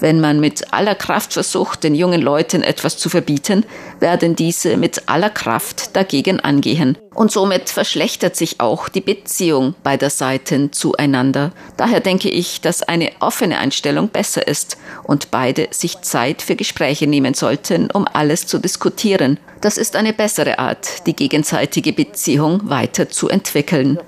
Wenn 0.03 0.19
man 0.19 0.41
mit 0.41 0.74
aller 0.74 0.95
Kraft 0.95 1.31
versucht, 1.31 1.86
den 1.86 1.95
jungen 1.95 2.22
Leuten 2.22 2.62
etwas 2.62 2.98
zu 2.98 3.07
verbieten, 3.07 3.65
werden 4.01 4.36
diese 4.36 4.75
mit 4.75 5.03
aller 5.07 5.29
Kraft 5.29 5.95
dagegen 5.95 6.41
angehen. 6.41 6.98
Und 7.15 7.31
somit 7.31 7.69
verschlechtert 7.69 8.36
sich 8.36 8.60
auch 8.60 8.89
die 8.89 9.00
Beziehung 9.00 9.75
beider 9.81 10.10
Seiten 10.10 10.74
zueinander. 10.74 11.53
Daher 11.77 12.01
denke 12.01 12.27
ich, 12.27 12.60
dass 12.60 12.83
eine 12.83 13.12
offene 13.22 13.60
Einstellung 13.60 14.10
besser 14.10 14.45
ist 14.45 14.77
und 15.05 15.31
beide 15.31 15.69
sich 15.72 16.01
Zeit 16.01 16.41
für 16.41 16.57
Gespräche 16.57 17.07
nehmen 17.07 17.33
sollten, 17.33 17.89
um 17.89 18.05
alles 18.12 18.45
zu 18.45 18.60
diskutieren. 18.60 19.39
Das 19.62 19.77
ist 19.77 19.95
eine 19.95 20.12
bessere 20.12 20.60
Art, 20.60 21.07
die 21.07 21.15
gegenseitige 21.15 21.93
Beziehung 21.93 22.69
weiterzuentwickeln. 22.69 24.00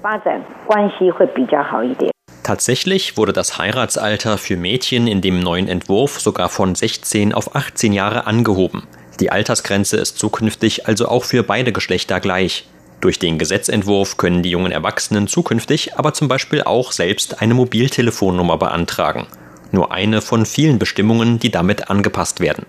Tatsächlich 2.45 3.17
wurde 3.17 3.33
das 3.33 3.57
Heiratsalter 3.57 4.37
für 4.37 4.55
Mädchen 4.55 5.07
in 5.07 5.19
dem 5.19 5.39
neuen 5.39 5.67
Entwurf 5.67 6.21
sogar 6.21 6.47
von 6.49 6.75
16 6.75 7.33
auf 7.33 7.55
18 7.55 7.91
Jahre 7.91 8.27
angehoben. 8.27 8.83
Die 9.19 9.31
Altersgrenze 9.31 9.97
ist 9.97 10.19
zukünftig 10.19 10.85
also 10.85 11.07
auch 11.07 11.23
für 11.23 11.41
beide 11.41 11.71
Geschlechter 11.71 12.19
gleich. 12.19 12.67
Durch 13.01 13.17
den 13.17 13.39
Gesetzentwurf 13.39 14.17
können 14.17 14.43
die 14.43 14.51
jungen 14.51 14.71
Erwachsenen 14.71 15.27
zukünftig 15.27 15.97
aber 15.97 16.13
zum 16.13 16.27
Beispiel 16.27 16.61
auch 16.61 16.91
selbst 16.91 17.41
eine 17.41 17.55
Mobiltelefonnummer 17.55 18.59
beantragen. 18.59 19.25
Nur 19.71 19.91
eine 19.91 20.21
von 20.21 20.45
vielen 20.45 20.77
Bestimmungen, 20.77 21.39
die 21.39 21.49
damit 21.49 21.89
angepasst 21.89 22.41
werden. 22.41 22.67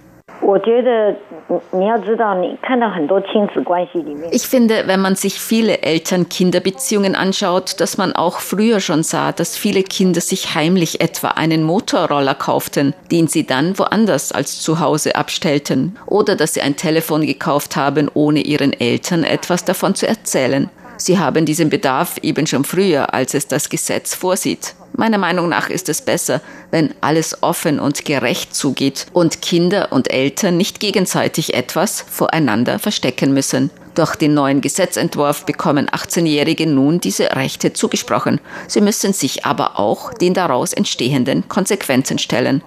Ich 4.30 4.46
finde, 4.46 4.82
wenn 4.86 5.00
man 5.00 5.16
sich 5.16 5.40
viele 5.40 5.82
Eltern-Kinder-Beziehungen 5.82 7.14
anschaut, 7.14 7.80
dass 7.80 7.98
man 7.98 8.14
auch 8.14 8.38
früher 8.40 8.80
schon 8.80 9.02
sah, 9.02 9.32
dass 9.32 9.56
viele 9.56 9.82
Kinder 9.82 10.20
sich 10.20 10.54
heimlich 10.54 11.00
etwa 11.00 11.28
einen 11.28 11.62
Motorroller 11.62 12.34
kauften, 12.34 12.94
den 13.10 13.28
sie 13.28 13.46
dann 13.46 13.78
woanders 13.78 14.32
als 14.32 14.60
zu 14.60 14.80
Hause 14.80 15.16
abstellten, 15.16 15.96
oder 16.06 16.36
dass 16.36 16.54
sie 16.54 16.60
ein 16.60 16.76
Telefon 16.76 17.26
gekauft 17.26 17.76
haben, 17.76 18.10
ohne 18.12 18.40
ihren 18.40 18.72
Eltern 18.72 19.24
etwas 19.24 19.64
davon 19.64 19.94
zu 19.94 20.06
erzählen. 20.06 20.70
Sie 20.98 21.18
haben 21.18 21.44
diesen 21.44 21.68
Bedarf 21.68 22.18
eben 22.22 22.46
schon 22.46 22.64
früher, 22.64 23.12
als 23.12 23.34
es 23.34 23.46
das 23.46 23.68
Gesetz 23.68 24.14
vorsieht. 24.14 24.74
Meiner 24.94 25.18
Meinung 25.18 25.48
nach 25.48 25.68
ist 25.68 25.88
es 25.90 26.00
besser, 26.00 26.40
wenn 26.70 26.94
alles 27.02 27.42
offen 27.42 27.78
und 27.78 28.04
gerecht 28.04 28.54
zugeht 28.54 29.06
und 29.12 29.42
Kinder 29.42 29.92
und 29.92 30.10
Eltern 30.10 30.56
nicht 30.56 30.80
gegenseitig 30.80 31.54
etwas 31.54 32.00
voreinander 32.00 32.78
verstecken 32.78 33.34
müssen. 33.34 33.70
Durch 33.94 34.16
den 34.16 34.34
neuen 34.34 34.60
Gesetzentwurf 34.60 35.44
bekommen 35.44 35.88
18-Jährige 35.88 36.66
nun 36.66 37.00
diese 37.00 37.34
Rechte 37.36 37.72
zugesprochen. 37.72 38.40
Sie 38.68 38.80
müssen 38.80 39.12
sich 39.12 39.46
aber 39.46 39.78
auch 39.78 40.12
den 40.12 40.34
daraus 40.34 40.72
entstehenden 40.72 41.48
Konsequenzen 41.48 42.18
stellen. 42.18 42.62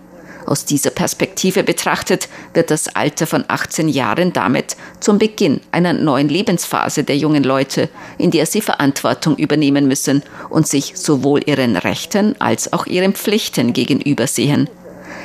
Aus 0.49 0.65
dieser 0.65 0.89
Perspektive 0.89 1.61
betrachtet 1.61 2.27
wird 2.55 2.71
das 2.71 2.87
Alter 2.95 3.27
von 3.27 3.45
18 3.47 3.87
Jahren 3.87 4.33
damit 4.33 4.75
zum 4.99 5.19
Beginn 5.19 5.61
einer 5.71 5.93
neuen 5.93 6.27
Lebensphase 6.27 7.03
der 7.03 7.17
jungen 7.17 7.43
Leute, 7.43 7.87
in 8.17 8.31
der 8.31 8.47
sie 8.47 8.61
Verantwortung 8.61 9.37
übernehmen 9.37 9.87
müssen 9.87 10.23
und 10.49 10.67
sich 10.67 10.93
sowohl 10.95 11.47
ihren 11.47 11.77
Rechten 11.77 12.35
als 12.41 12.73
auch 12.73 12.87
ihren 12.87 13.13
Pflichten 13.13 13.73
gegenüber 13.73 14.25
sehen. 14.25 14.67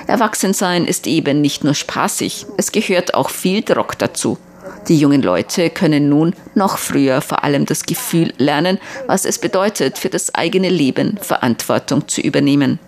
Erwachsensein 0.06 0.84
ist 0.84 1.06
eben 1.06 1.40
nicht 1.40 1.64
nur 1.64 1.72
spaßig, 1.72 2.44
es 2.58 2.70
gehört 2.70 3.14
auch 3.14 3.30
viel 3.30 3.62
Druck 3.62 3.98
dazu. 3.98 4.36
Die 4.88 4.98
jungen 4.98 5.22
Leute 5.22 5.70
können 5.70 6.08
nun 6.10 6.34
noch 6.54 6.76
früher 6.76 7.22
vor 7.22 7.42
allem 7.42 7.64
das 7.64 7.84
Gefühl 7.84 8.32
lernen, 8.36 8.78
was 9.06 9.24
es 9.24 9.38
bedeutet, 9.38 9.96
für 9.96 10.10
das 10.10 10.34
eigene 10.34 10.68
Leben 10.68 11.16
Verantwortung 11.16 12.06
zu 12.06 12.20
übernehmen. 12.20 12.78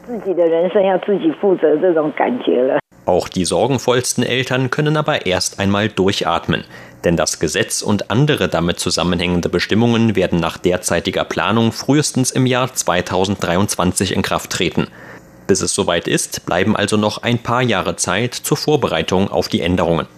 Auch 3.06 3.28
die 3.28 3.44
sorgenvollsten 3.44 4.24
Eltern 4.24 4.70
können 4.70 4.96
aber 4.96 5.26
erst 5.26 5.58
einmal 5.58 5.88
durchatmen. 5.88 6.64
Denn 7.04 7.16
das 7.16 7.38
Gesetz 7.38 7.80
und 7.82 8.10
andere 8.10 8.48
damit 8.48 8.80
zusammenhängende 8.80 9.48
Bestimmungen 9.48 10.16
werden 10.16 10.40
nach 10.40 10.58
derzeitiger 10.58 11.24
Planung 11.24 11.72
frühestens 11.72 12.30
im 12.30 12.46
Jahr 12.46 12.74
2023 12.74 14.14
in 14.14 14.22
Kraft 14.22 14.50
treten. 14.50 14.88
Bis 15.46 15.62
es 15.62 15.72
soweit 15.72 16.08
ist, 16.08 16.44
bleiben 16.44 16.76
also 16.76 16.96
noch 16.96 17.22
ein 17.22 17.38
paar 17.38 17.62
Jahre 17.62 17.96
Zeit 17.96 18.34
zur 18.34 18.56
Vorbereitung 18.56 19.30
auf 19.30 19.48
die 19.48 19.60
Änderungen. 19.60 20.08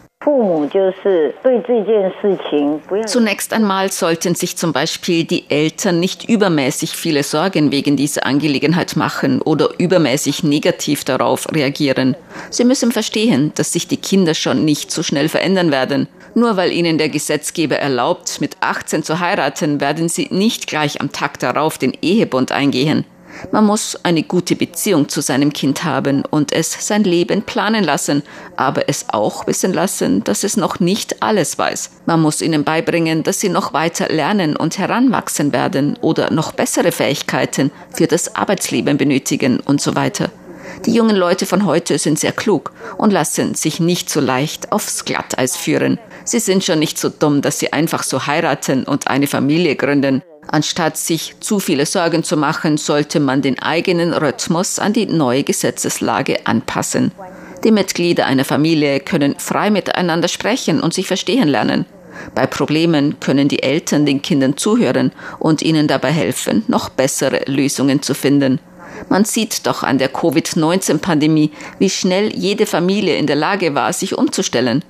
Zunächst 3.07 3.53
einmal 3.55 3.91
sollten 3.91 4.35
sich 4.35 4.59
zum 4.59 4.75
Beispiel 4.75 5.25
die 5.25 5.49
Eltern 5.49 6.01
nicht 6.01 6.29
übermäßig 6.29 6.91
viele 6.91 7.23
Sorgen 7.23 7.73
wegen 7.73 7.97
dieser 7.97 8.27
Angelegenheit 8.27 8.95
machen 8.95 9.41
oder 9.41 9.71
übermäßig 9.79 10.43
negativ 10.43 11.05
darauf 11.05 11.51
reagieren. 11.55 12.15
Sie 12.51 12.65
müssen 12.65 12.93
verstehen, 12.93 13.53
dass 13.55 13.73
sich 13.73 13.89
die 13.89 13.97
Kinder 13.97 14.35
schon 14.35 14.67
nicht 14.67 14.91
so 14.91 15.03
schnell 15.03 15.31
verändern 15.31 15.71
werden. 15.71 16.09
Nur 16.35 16.59
weil 16.59 16.73
ihnen 16.73 16.99
der 16.99 17.09
Gesetzgeber 17.09 17.77
erlaubt, 17.77 18.43
mit 18.43 18.59
18 18.61 19.03
zu 19.03 19.21
heiraten, 19.21 19.81
werden 19.81 20.11
sie 20.11 20.29
nicht 20.31 20.67
gleich 20.67 21.01
am 21.01 21.11
Tag 21.11 21.39
darauf 21.39 21.79
den 21.79 21.97
Ehebund 22.03 22.53
eingehen. 22.53 23.07
Man 23.53 23.67
muss 23.67 23.97
eine 24.05 24.23
gute 24.23 24.57
Beziehung 24.57 25.09
zu 25.09 25.21
seinem 25.21 25.53
Kind 25.53 25.85
haben 25.85 26.25
und 26.25 26.53
es 26.53 26.87
sein 26.87 27.05
Leben 27.05 27.43
planen 27.43 27.85
lassen, 27.85 28.23
aber 28.57 28.89
es 28.89 29.07
auch 29.09 29.47
wissen 29.47 29.73
lassen, 29.73 30.25
dass 30.25 30.45
es 30.45 30.57
noch 30.57 30.81
nicht 30.81 31.23
alles 31.23 31.59
weiß. 31.59 31.91
Man 32.07 32.21
muss 32.21 32.43
ihnen 32.43 32.65
beibringen, 32.65 33.23
dass 33.23 33.41
sie 33.41 33.49
noch 33.49 33.73
weiter 33.73 34.09
lernen 34.09 34.57
und 34.57 34.79
heranwachsen 34.79 35.53
werden 35.53 35.99
oder 36.01 36.31
noch 36.31 36.53
bessere 36.53 36.93
Fähigkeiten 36.93 37.71
für 37.95 38.07
das 38.07 38.35
Arbeitsleben 38.35 38.97
benötigen 38.97 39.61
und 39.61 39.81
so 39.81 39.95
weiter. 39.95 40.31
Die 40.87 40.93
jungen 40.93 41.17
Leute 41.17 41.47
von 41.47 41.65
heute 41.65 41.99
sind 41.99 42.19
sehr 42.19 42.33
klug 42.33 42.73
und 42.99 43.13
lassen 43.13 43.55
sich 43.55 43.81
nicht 43.81 44.11
so 44.11 44.21
leicht 44.21 44.71
aufs 44.73 45.05
Glatteis 45.05 45.57
führen. 45.57 45.99
Sie 46.25 46.39
sind 46.41 46.65
schon 46.65 46.79
nicht 46.79 46.99
so 46.99 47.09
dumm, 47.09 47.43
dass 47.43 47.59
sie 47.59 47.73
einfach 47.73 48.03
so 48.03 48.27
heiraten 48.27 48.85
und 48.85 49.09
eine 49.09 49.27
Familie 49.27 49.77
gründen. 49.77 50.23
Anstatt 50.51 50.97
sich 50.97 51.37
zu 51.41 51.61
viele 51.61 51.85
Sorgen 51.85 52.25
zu 52.25 52.37
machen, 52.37 52.79
sollte 52.79 53.21
man 53.21 53.43
den 53.43 53.59
eigenen 53.59 54.15
Rhythmus 54.15 54.79
an 54.79 54.95
die 54.95 55.07
neue 55.07 55.45
Gesetzeslage 55.45 56.47
anpassen. 56.47 57.13
Die 57.65 57.71
Mitglieder 57.71 58.27
einer 58.27 58.45
Familie 58.45 59.01
können 59.01 59.35
frei 59.39 59.71
miteinander 59.71 60.29
sprechen 60.29 60.81
und 60.81 60.95
sich 60.95 61.07
verstehen 61.07 61.49
lernen. 61.49 61.85
Bei 62.35 62.47
Problemen 62.47 63.21
können 63.21 63.49
die 63.49 63.63
Eltern 63.63 64.07
den 64.07 64.23
Kindern 64.23 64.57
zuhören 64.57 65.13
und 65.39 65.63
ihnen 65.63 65.87
dabei 65.87 66.11
helfen, 66.11 66.65
noch 66.67 66.89
bessere 66.89 67.43
Lösungen 67.47 68.03
zu 68.03 68.15
finden. 68.15 68.59
Man 69.09 69.25
sieht 69.25 69.67
doch 69.67 69.83
an 69.83 69.99
der 69.99 70.09
Covid-19-Pandemie, 70.09 71.53
wie 71.79 71.91
schnell 71.91 72.35
jede 72.35 72.67
Familie 72.67 73.17
in 73.17 73.27
der 73.27 73.37
Lage 73.37 73.75
war, 73.75 73.93
sich 73.93 74.17
umzustellen. 74.17 74.85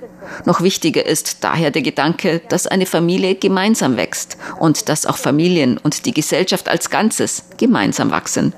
Noch 0.45 0.61
wichtiger 0.61 1.05
ist 1.05 1.43
daher 1.43 1.71
der 1.71 1.81
Gedanke, 1.81 2.41
dass 2.49 2.67
eine 2.67 2.85
Familie 2.85 3.35
gemeinsam 3.35 3.97
wächst 3.97 4.37
und 4.59 4.89
dass 4.89 5.05
auch 5.05 5.17
Familien 5.17 5.77
und 5.77 6.05
die 6.05 6.13
Gesellschaft 6.13 6.69
als 6.69 6.89
Ganzes 6.89 7.45
gemeinsam 7.57 8.11
wachsen. 8.11 8.53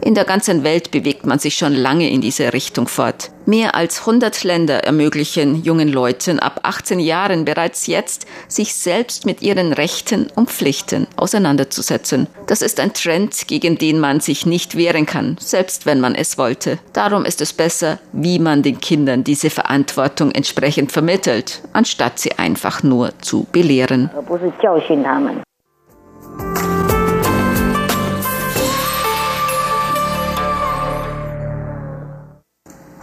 In 0.00 0.14
der 0.14 0.24
ganzen 0.24 0.64
Welt 0.64 0.90
bewegt 0.90 1.26
man 1.26 1.38
sich 1.38 1.56
schon 1.56 1.74
lange 1.74 2.10
in 2.10 2.20
diese 2.20 2.52
Richtung 2.52 2.88
fort. 2.88 3.30
Mehr 3.48 3.76
als 3.76 4.00
100 4.00 4.42
Länder 4.42 4.84
ermöglichen 4.84 5.62
jungen 5.62 5.88
Leuten 5.88 6.40
ab 6.40 6.60
18 6.64 6.98
Jahren 6.98 7.44
bereits 7.44 7.86
jetzt, 7.86 8.26
sich 8.48 8.74
selbst 8.74 9.24
mit 9.24 9.40
ihren 9.40 9.72
Rechten 9.72 10.26
und 10.34 10.50
Pflichten 10.50 11.06
auseinanderzusetzen. 11.16 12.26
Das 12.48 12.60
ist 12.60 12.80
ein 12.80 12.92
Trend, 12.92 13.46
gegen 13.46 13.78
den 13.78 14.00
man 14.00 14.18
sich 14.18 14.46
nicht 14.46 14.76
wehren 14.76 15.06
kann, 15.06 15.36
selbst 15.38 15.86
wenn 15.86 16.00
man 16.00 16.16
es 16.16 16.38
wollte. 16.38 16.78
Darum 16.92 17.24
ist 17.24 17.40
es 17.40 17.52
besser, 17.52 18.00
wie 18.12 18.40
man 18.40 18.62
den 18.62 18.80
Kindern 18.80 19.22
diese 19.22 19.50
Verantwortung 19.50 20.32
entsprechend 20.32 20.90
vermittelt, 20.90 21.62
anstatt 21.72 22.18
sie 22.18 22.32
einfach 22.32 22.82
nur 22.82 23.12
zu 23.20 23.46
belehren. 23.52 24.10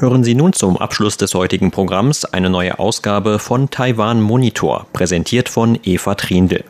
Hören 0.03 0.25
Sie 0.25 0.35
nun 0.35 0.51
zum 0.51 0.75
Abschluss 0.75 1.15
des 1.15 1.33
heutigen 1.33 1.71
Programms 1.71 2.25
eine 2.25 2.49
neue 2.49 2.77
Ausgabe 2.77 3.39
von 3.39 3.69
Taiwan 3.69 4.19
Monitor, 4.19 4.85
präsentiert 4.91 5.47
von 5.47 5.79
Eva 5.81 6.15
Triendl. 6.15 6.65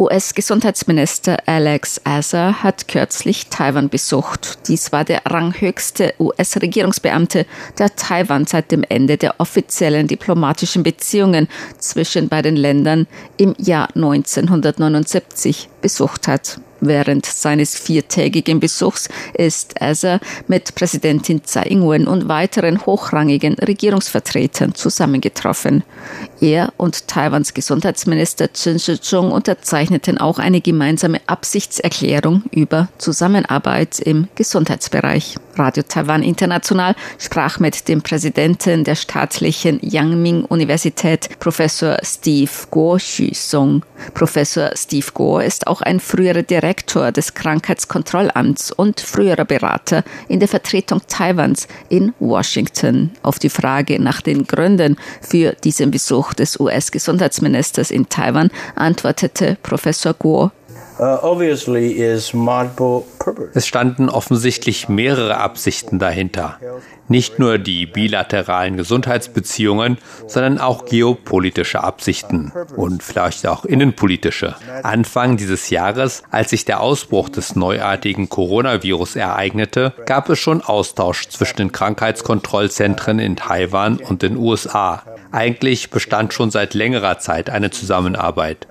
US-Gesundheitsminister 0.00 1.46
Alex 1.46 2.00
Azar 2.04 2.62
hat 2.62 2.88
kürzlich 2.88 3.48
Taiwan 3.50 3.90
besucht. 3.90 4.66
Dies 4.66 4.92
war 4.92 5.04
der 5.04 5.20
ranghöchste 5.26 6.14
US-Regierungsbeamte, 6.18 7.44
der 7.78 7.94
Taiwan 7.96 8.46
seit 8.46 8.72
dem 8.72 8.82
Ende 8.82 9.18
der 9.18 9.38
offiziellen 9.40 10.06
diplomatischen 10.06 10.84
Beziehungen 10.84 11.48
zwischen 11.76 12.30
beiden 12.30 12.56
Ländern 12.56 13.08
im 13.36 13.54
Jahr 13.58 13.94
1979 13.94 15.68
besucht 15.82 16.28
hat. 16.28 16.60
Während 16.80 17.26
seines 17.26 17.74
viertägigen 17.74 18.60
Besuchs 18.60 19.08
ist 19.34 19.80
Azar 19.80 20.20
mit 20.48 20.74
Präsidentin 20.74 21.44
Tsai 21.44 21.64
Ing-wen 21.64 22.06
und 22.06 22.28
weiteren 22.28 22.84
hochrangigen 22.86 23.54
Regierungsvertretern 23.54 24.74
zusammengetroffen. 24.74 25.84
Er 26.40 26.72
und 26.76 27.06
Taiwans 27.06 27.54
Gesundheitsminister 27.54 28.52
Chen 28.52 28.78
Shih-chung 28.78 29.30
unterzeichneten 29.30 30.18
auch 30.18 30.38
eine 30.38 30.60
gemeinsame 30.60 31.20
Absichtserklärung 31.26 32.44
über 32.50 32.88
Zusammenarbeit 32.98 34.00
im 34.00 34.28
Gesundheitsbereich. 34.34 35.36
Radio 35.56 35.82
Taiwan 35.82 36.22
International 36.22 36.94
sprach 37.18 37.58
mit 37.58 37.88
dem 37.88 38.02
Präsidenten 38.02 38.84
der 38.84 38.94
staatlichen 38.94 39.78
Yangming-Universität, 39.82 41.28
Professor 41.38 41.98
Steve 42.02 42.50
Guo 42.70 42.96
Xu-song. 42.96 43.82
Professor 44.14 44.70
Steve 44.74 45.06
Guo 45.12 45.38
ist 45.38 45.66
auch 45.66 45.82
ein 45.82 46.00
früherer 46.00 46.42
Direktor 46.42 47.12
des 47.12 47.34
Krankheitskontrollamts 47.34 48.72
und 48.72 49.00
früherer 49.00 49.44
Berater 49.44 50.04
in 50.28 50.40
der 50.40 50.48
Vertretung 50.48 51.02
Taiwans 51.08 51.68
in 51.88 52.14
Washington. 52.18 53.10
Auf 53.22 53.38
die 53.38 53.50
Frage 53.50 54.00
nach 54.00 54.20
den 54.20 54.46
Gründen 54.46 54.96
für 55.20 55.52
diesen 55.52 55.90
Besuch 55.90 56.34
des 56.34 56.58
US-Gesundheitsministers 56.58 57.90
in 57.90 58.08
Taiwan 58.08 58.50
antwortete 58.74 59.58
Professor 59.62 60.14
Guo 60.14 60.50
es 63.54 63.66
standen 63.66 64.08
offensichtlich 64.10 64.88
mehrere 64.90 65.38
Absichten 65.38 65.98
dahinter. 65.98 66.58
Nicht 67.08 67.38
nur 67.38 67.56
die 67.56 67.86
bilateralen 67.86 68.76
Gesundheitsbeziehungen, 68.76 69.96
sondern 70.26 70.58
auch 70.58 70.84
geopolitische 70.84 71.82
Absichten 71.82 72.52
und 72.76 73.02
vielleicht 73.02 73.46
auch 73.46 73.64
innenpolitische. 73.64 74.56
Anfang 74.82 75.38
dieses 75.38 75.70
Jahres, 75.70 76.22
als 76.30 76.50
sich 76.50 76.66
der 76.66 76.80
Ausbruch 76.80 77.30
des 77.30 77.56
neuartigen 77.56 78.28
Coronavirus 78.28 79.16
ereignete, 79.16 79.94
gab 80.04 80.28
es 80.28 80.38
schon 80.38 80.60
Austausch 80.60 81.28
zwischen 81.28 81.56
den 81.56 81.72
Krankheitskontrollzentren 81.72 83.20
in 83.20 83.36
Taiwan 83.36 83.96
und 83.96 84.20
den 84.20 84.36
USA. 84.36 85.02
Eigentlich 85.32 85.90
bestand 85.90 86.32
schon 86.34 86.50
seit 86.50 86.74
längerer 86.74 87.18
Zeit 87.18 87.50
eine 87.50 87.70
Zusammenarbeit. 87.70 88.66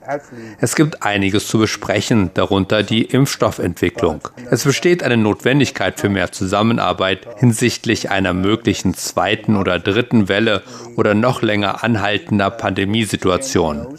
Es 0.59 0.75
gibt 0.75 1.03
einiges 1.03 1.47
zu 1.47 1.59
besprechen, 1.59 2.31
darunter 2.33 2.83
die 2.83 3.03
Impfstoffentwicklung. 3.03 4.27
Es 4.49 4.63
besteht 4.63 5.03
eine 5.03 5.17
Notwendigkeit 5.17 5.99
für 5.99 6.09
mehr 6.09 6.31
Zusammenarbeit 6.31 7.27
hinsichtlich 7.37 8.09
einer 8.09 8.33
möglichen 8.33 8.93
zweiten 8.93 9.55
oder 9.55 9.79
dritten 9.79 10.27
Welle 10.27 10.63
oder 10.95 11.13
noch 11.13 11.41
länger 11.41 11.83
anhaltender 11.83 12.49
Pandemiesituation. 12.49 13.97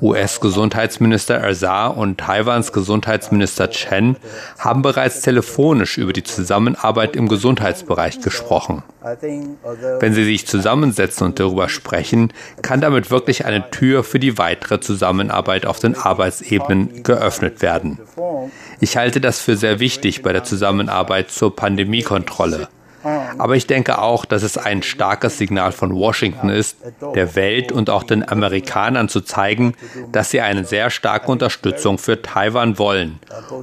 US-Gesundheitsminister 0.00 1.42
Azar 1.42 1.96
und 1.96 2.18
Taiwans 2.18 2.72
Gesundheitsminister 2.72 3.70
Chen 3.70 4.16
haben 4.58 4.82
bereits 4.82 5.20
telefonisch 5.20 5.98
über 5.98 6.12
die 6.12 6.22
Zusammenarbeit 6.22 7.16
im 7.16 7.28
Gesundheitsbereich 7.28 8.20
gesprochen. 8.20 8.82
Wenn 10.00 10.14
sie 10.14 10.24
sich 10.24 10.46
zusammensetzen 10.46 11.26
und 11.26 11.38
darüber 11.38 11.68
sprechen, 11.68 12.32
kann 12.62 12.80
damit 12.80 13.10
wirklich 13.10 13.44
eine 13.44 13.70
Tür 13.70 14.02
für 14.04 14.18
die 14.18 14.38
weitere 14.38 14.80
Zusammenarbeit 14.80 15.66
auf 15.66 15.78
den 15.78 15.94
Arbeitsebenen 15.94 17.02
geöffnet 17.02 17.62
werden. 17.62 17.98
Ich 18.80 18.96
halte 18.96 19.20
das 19.20 19.40
für 19.40 19.56
sehr 19.56 19.80
wichtig 19.80 20.22
bei 20.22 20.32
der 20.32 20.44
Zusammenarbeit 20.44 21.30
zur 21.30 21.54
Pandemiekontrolle. 21.54 22.68
Aber 23.38 23.56
ich 23.56 23.66
denke 23.66 23.98
auch, 23.98 24.24
dass 24.24 24.42
es 24.42 24.58
ein 24.58 24.82
starkes 24.82 25.38
Signal 25.38 25.72
von 25.72 25.94
Washington 25.94 26.48
ist, 26.48 26.78
der 27.14 27.36
Welt 27.36 27.72
und 27.72 27.90
auch 27.90 28.02
den 28.02 28.26
Amerikanern 28.26 29.08
zu 29.08 29.20
zeigen, 29.20 29.74
dass 30.12 30.30
sie 30.30 30.40
eine 30.40 30.64
sehr 30.64 30.90
starke 30.90 31.30
Unterstützung 31.30 31.98
für 31.98 32.22
Taiwan 32.22 32.78
wollen. 32.78 33.18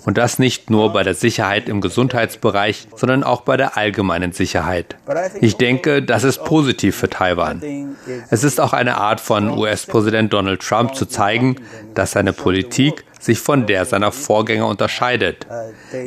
Und 0.06 0.18
das 0.18 0.40
nicht 0.40 0.70
nur 0.70 0.94
bei 0.94 1.04
der 1.04 1.16
Sicherheit 1.16 1.70
im 1.70 1.82
Gesundheitsbereich, 1.82 2.88
sondern 2.96 3.24
auch 3.24 3.42
bei 3.42 3.58
der 3.58 3.78
allgemeinen 3.78 4.32
Sicherheit. 4.32 4.96
Ich 5.40 5.58
denke, 5.58 6.02
das 6.02 6.24
ist 6.24 6.44
positiv 6.44 6.96
für 6.96 7.10
Taiwan. 7.10 7.96
Es 8.30 8.44
ist 8.44 8.60
auch 8.60 8.74
eine 8.74 8.98
Art 8.98 9.20
von 9.20 9.50
US-Präsident 9.50 10.34
Donald 10.34 10.62
Trump 10.62 10.96
zu 10.96 11.06
zeigen, 11.06 11.56
dass 11.94 12.12
seine 12.12 12.34
Politik 12.34 13.04
sich 13.22 13.40
von 13.40 13.68
der 13.68 13.86
seiner 13.86 14.12
Vorgänger 14.12 14.68
unterscheidet, 14.68 15.46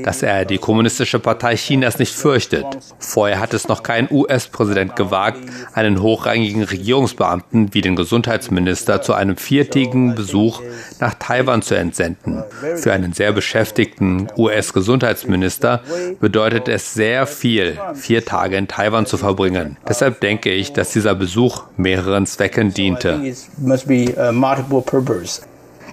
dass 0.05 0.23
er 0.23 0.45
die 0.45 0.59
Kommunistische 0.59 1.21
Partei 1.21 1.57
Chinas 1.57 1.99
nicht 1.99 2.15
fürchtet. 2.15 2.67
Vorher 2.99 3.41
hat 3.41 3.55
es 3.55 3.69
noch 3.69 3.83
kein 3.83 4.09
US-Präsident 4.11 4.97
gewagt, 4.97 5.39
einen 5.73 6.03
hochrangigen 6.03 6.65
Regierungsbeamten 6.65 7.73
wie 7.73 7.81
den 7.81 7.97
Gesundheitsminister 7.97 9.01
zu 9.01 9.15
einem 9.15 9.37
viertägigen 9.37 10.15
Besuch 10.15 10.61
nach 11.01 11.15
Taiwan 11.15 11.63
zu 11.63 11.77
entsenden. 11.77 12.43
Für 12.77 12.93
einen 12.93 13.13
sehr 13.13 13.33
beschäftigten 13.33 14.29
US-Gesundheitsminister 14.37 15.83
bedeutet 16.21 16.69
es 16.69 16.95
sehr 16.95 17.27
viel, 17.27 17.79
vier 17.95 18.25
Tage 18.25 18.57
in 18.57 18.69
Taiwan 18.69 19.07
zu 19.07 19.17
verbringen. 19.17 19.77
Deshalb 19.89 20.21
denke 20.21 20.51
ich, 20.51 20.73
dass 20.73 20.93
dieser 20.93 21.15
Besuch 21.15 21.65
mehreren 21.77 22.27
Zwecken 22.27 22.75
diente. 22.75 23.21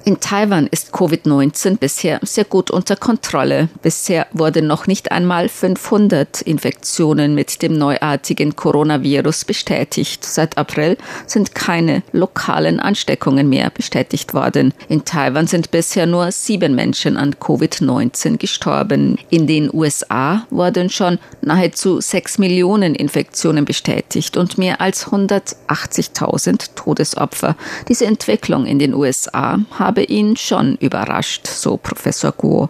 In 0.03 0.19
Taiwan 0.19 0.65
ist 0.65 0.95
Covid-19 0.95 1.77
bisher 1.77 2.19
sehr 2.23 2.45
gut 2.45 2.71
unter 2.71 2.95
Kontrolle. 2.95 3.69
Bisher 3.83 4.25
wurden 4.31 4.65
noch 4.65 4.87
nicht 4.87 5.11
einmal 5.11 5.47
500 5.47 6.41
Infektionen 6.41 7.35
mit 7.35 7.61
dem 7.61 7.77
neuartigen 7.77 8.55
Coronavirus 8.55 9.45
bestätigt. 9.45 10.25
Seit 10.25 10.57
April 10.57 10.97
sind 11.27 11.53
keine 11.53 12.01
lokalen 12.13 12.79
Ansteckungen 12.79 13.47
mehr 13.47 13.69
bestätigt 13.69 14.33
worden. 14.33 14.73
In 14.89 15.05
Taiwan 15.05 15.45
sind 15.45 15.69
bisher 15.69 16.07
nur 16.07 16.31
sieben 16.31 16.73
Menschen 16.73 17.15
an 17.15 17.35
Covid-19 17.35 18.37
gestorben. 18.37 19.19
In 19.29 19.45
den 19.45 19.71
USA 19.71 20.47
wurden 20.49 20.89
schon 20.89 21.19
nahezu 21.41 22.01
sechs 22.01 22.39
Millionen 22.39 22.95
Infektionen 22.95 23.65
bestätigt 23.65 24.35
und 24.35 24.57
mehr 24.57 24.81
als 24.81 25.09
180.000 25.09 26.71
Todesopfer. 26.73 27.55
Diese 27.87 28.07
Entwicklung 28.07 28.65
in 28.65 28.79
den 28.79 28.95
USA 28.95 29.59
haben 29.77 29.90
habe 29.91 30.03
ihn 30.03 30.37
schon 30.37 30.77
überrascht, 30.77 31.47
so 31.47 31.75
Professor 31.75 32.31
Guo. 32.31 32.69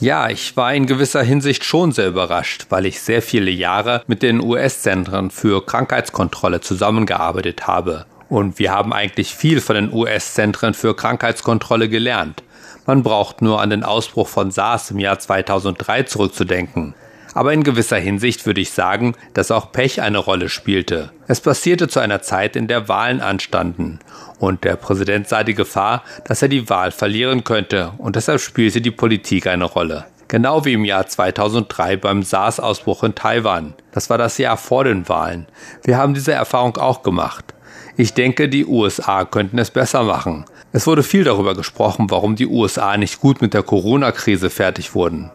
Ja, 0.00 0.30
ich 0.30 0.56
war 0.56 0.72
in 0.72 0.86
gewisser 0.86 1.22
Hinsicht 1.22 1.64
schon 1.64 1.92
sehr 1.92 2.08
überrascht, 2.08 2.64
weil 2.70 2.86
ich 2.86 3.02
sehr 3.02 3.20
viele 3.20 3.50
Jahre 3.50 4.02
mit 4.06 4.22
den 4.22 4.42
US-Zentren 4.42 5.30
für 5.30 5.66
Krankheitskontrolle 5.66 6.62
zusammengearbeitet 6.62 7.66
habe. 7.66 8.06
Und 8.30 8.58
wir 8.58 8.72
haben 8.72 8.94
eigentlich 8.94 9.34
viel 9.34 9.60
von 9.60 9.76
den 9.76 9.92
US-Zentren 9.92 10.72
für 10.72 10.96
Krankheitskontrolle 10.96 11.90
gelernt. 11.90 12.42
Man 12.86 13.02
braucht 13.02 13.42
nur 13.42 13.60
an 13.60 13.68
den 13.68 13.84
Ausbruch 13.84 14.28
von 14.28 14.50
SARS 14.50 14.92
im 14.92 14.98
Jahr 14.98 15.18
2003 15.18 16.04
zurückzudenken. 16.04 16.94
Aber 17.34 17.52
in 17.52 17.64
gewisser 17.64 17.98
Hinsicht 17.98 18.46
würde 18.46 18.60
ich 18.60 18.70
sagen, 18.70 19.14
dass 19.34 19.50
auch 19.50 19.72
Pech 19.72 20.00
eine 20.00 20.18
Rolle 20.18 20.48
spielte. 20.48 21.10
Es 21.26 21.40
passierte 21.40 21.88
zu 21.88 21.98
einer 21.98 22.22
Zeit, 22.22 22.54
in 22.54 22.68
der 22.68 22.88
Wahlen 22.88 23.20
anstanden. 23.20 23.98
Und 24.38 24.62
der 24.62 24.76
Präsident 24.76 25.28
sah 25.28 25.42
die 25.42 25.54
Gefahr, 25.54 26.04
dass 26.24 26.42
er 26.42 26.48
die 26.48 26.70
Wahl 26.70 26.92
verlieren 26.92 27.42
könnte. 27.42 27.92
Und 27.98 28.14
deshalb 28.16 28.40
spielte 28.40 28.80
die 28.80 28.92
Politik 28.92 29.48
eine 29.48 29.64
Rolle. 29.64 30.06
Genau 30.28 30.64
wie 30.64 30.72
im 30.72 30.84
Jahr 30.84 31.06
2003 31.06 31.96
beim 31.96 32.22
SARS-Ausbruch 32.22 33.02
in 33.02 33.14
Taiwan. 33.14 33.74
Das 33.92 34.08
war 34.10 34.18
das 34.18 34.38
Jahr 34.38 34.56
vor 34.56 34.84
den 34.84 35.08
Wahlen. 35.08 35.46
Wir 35.82 35.98
haben 35.98 36.14
diese 36.14 36.32
Erfahrung 36.32 36.76
auch 36.76 37.02
gemacht. 37.02 37.52
Ich 37.96 38.14
denke, 38.14 38.48
die 38.48 38.64
USA 38.64 39.24
könnten 39.24 39.58
es 39.58 39.70
besser 39.70 40.04
machen. 40.04 40.44
Es 40.72 40.86
wurde 40.86 41.02
viel 41.02 41.24
darüber 41.24 41.54
gesprochen, 41.54 42.10
warum 42.10 42.36
die 42.36 42.46
USA 42.46 42.96
nicht 42.96 43.20
gut 43.20 43.40
mit 43.42 43.54
der 43.54 43.62
Corona-Krise 43.62 44.50
fertig 44.50 44.94
wurden 44.94 45.30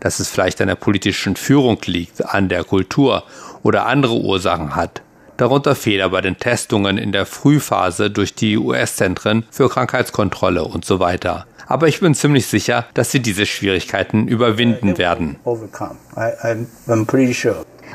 dass 0.00 0.20
es 0.20 0.28
vielleicht 0.28 0.60
an 0.60 0.68
der 0.68 0.74
politischen 0.74 1.36
Führung 1.36 1.78
liegt, 1.84 2.24
an 2.24 2.48
der 2.48 2.64
Kultur 2.64 3.22
oder 3.62 3.86
andere 3.86 4.14
Ursachen 4.14 4.74
hat. 4.74 5.02
Darunter 5.36 5.74
Fehler 5.74 6.10
bei 6.10 6.20
den 6.20 6.38
Testungen 6.38 6.98
in 6.98 7.12
der 7.12 7.24
Frühphase 7.24 8.10
durch 8.10 8.34
die 8.34 8.58
US-Zentren 8.58 9.44
für 9.50 9.70
Krankheitskontrolle 9.70 10.64
und 10.64 10.84
so 10.84 11.00
weiter. 11.00 11.46
Aber 11.66 11.88
ich 11.88 12.00
bin 12.00 12.14
ziemlich 12.14 12.46
sicher, 12.46 12.84
dass 12.94 13.10
sie 13.10 13.20
diese 13.20 13.46
Schwierigkeiten 13.46 14.26
überwinden 14.26 14.98
werden. 14.98 15.36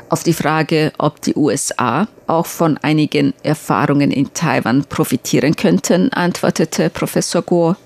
Auf 0.08 0.22
die 0.22 0.32
Frage, 0.32 0.92
ob 0.98 1.20
die 1.20 1.34
USA 1.36 2.08
auch 2.26 2.46
von 2.46 2.78
einigen 2.78 3.34
Erfahrungen 3.42 4.10
in 4.10 4.32
Taiwan 4.32 4.84
profitieren 4.84 5.56
könnten, 5.56 6.12
antwortete 6.12 6.90
Professor 6.90 7.42
Guo. 7.42 7.76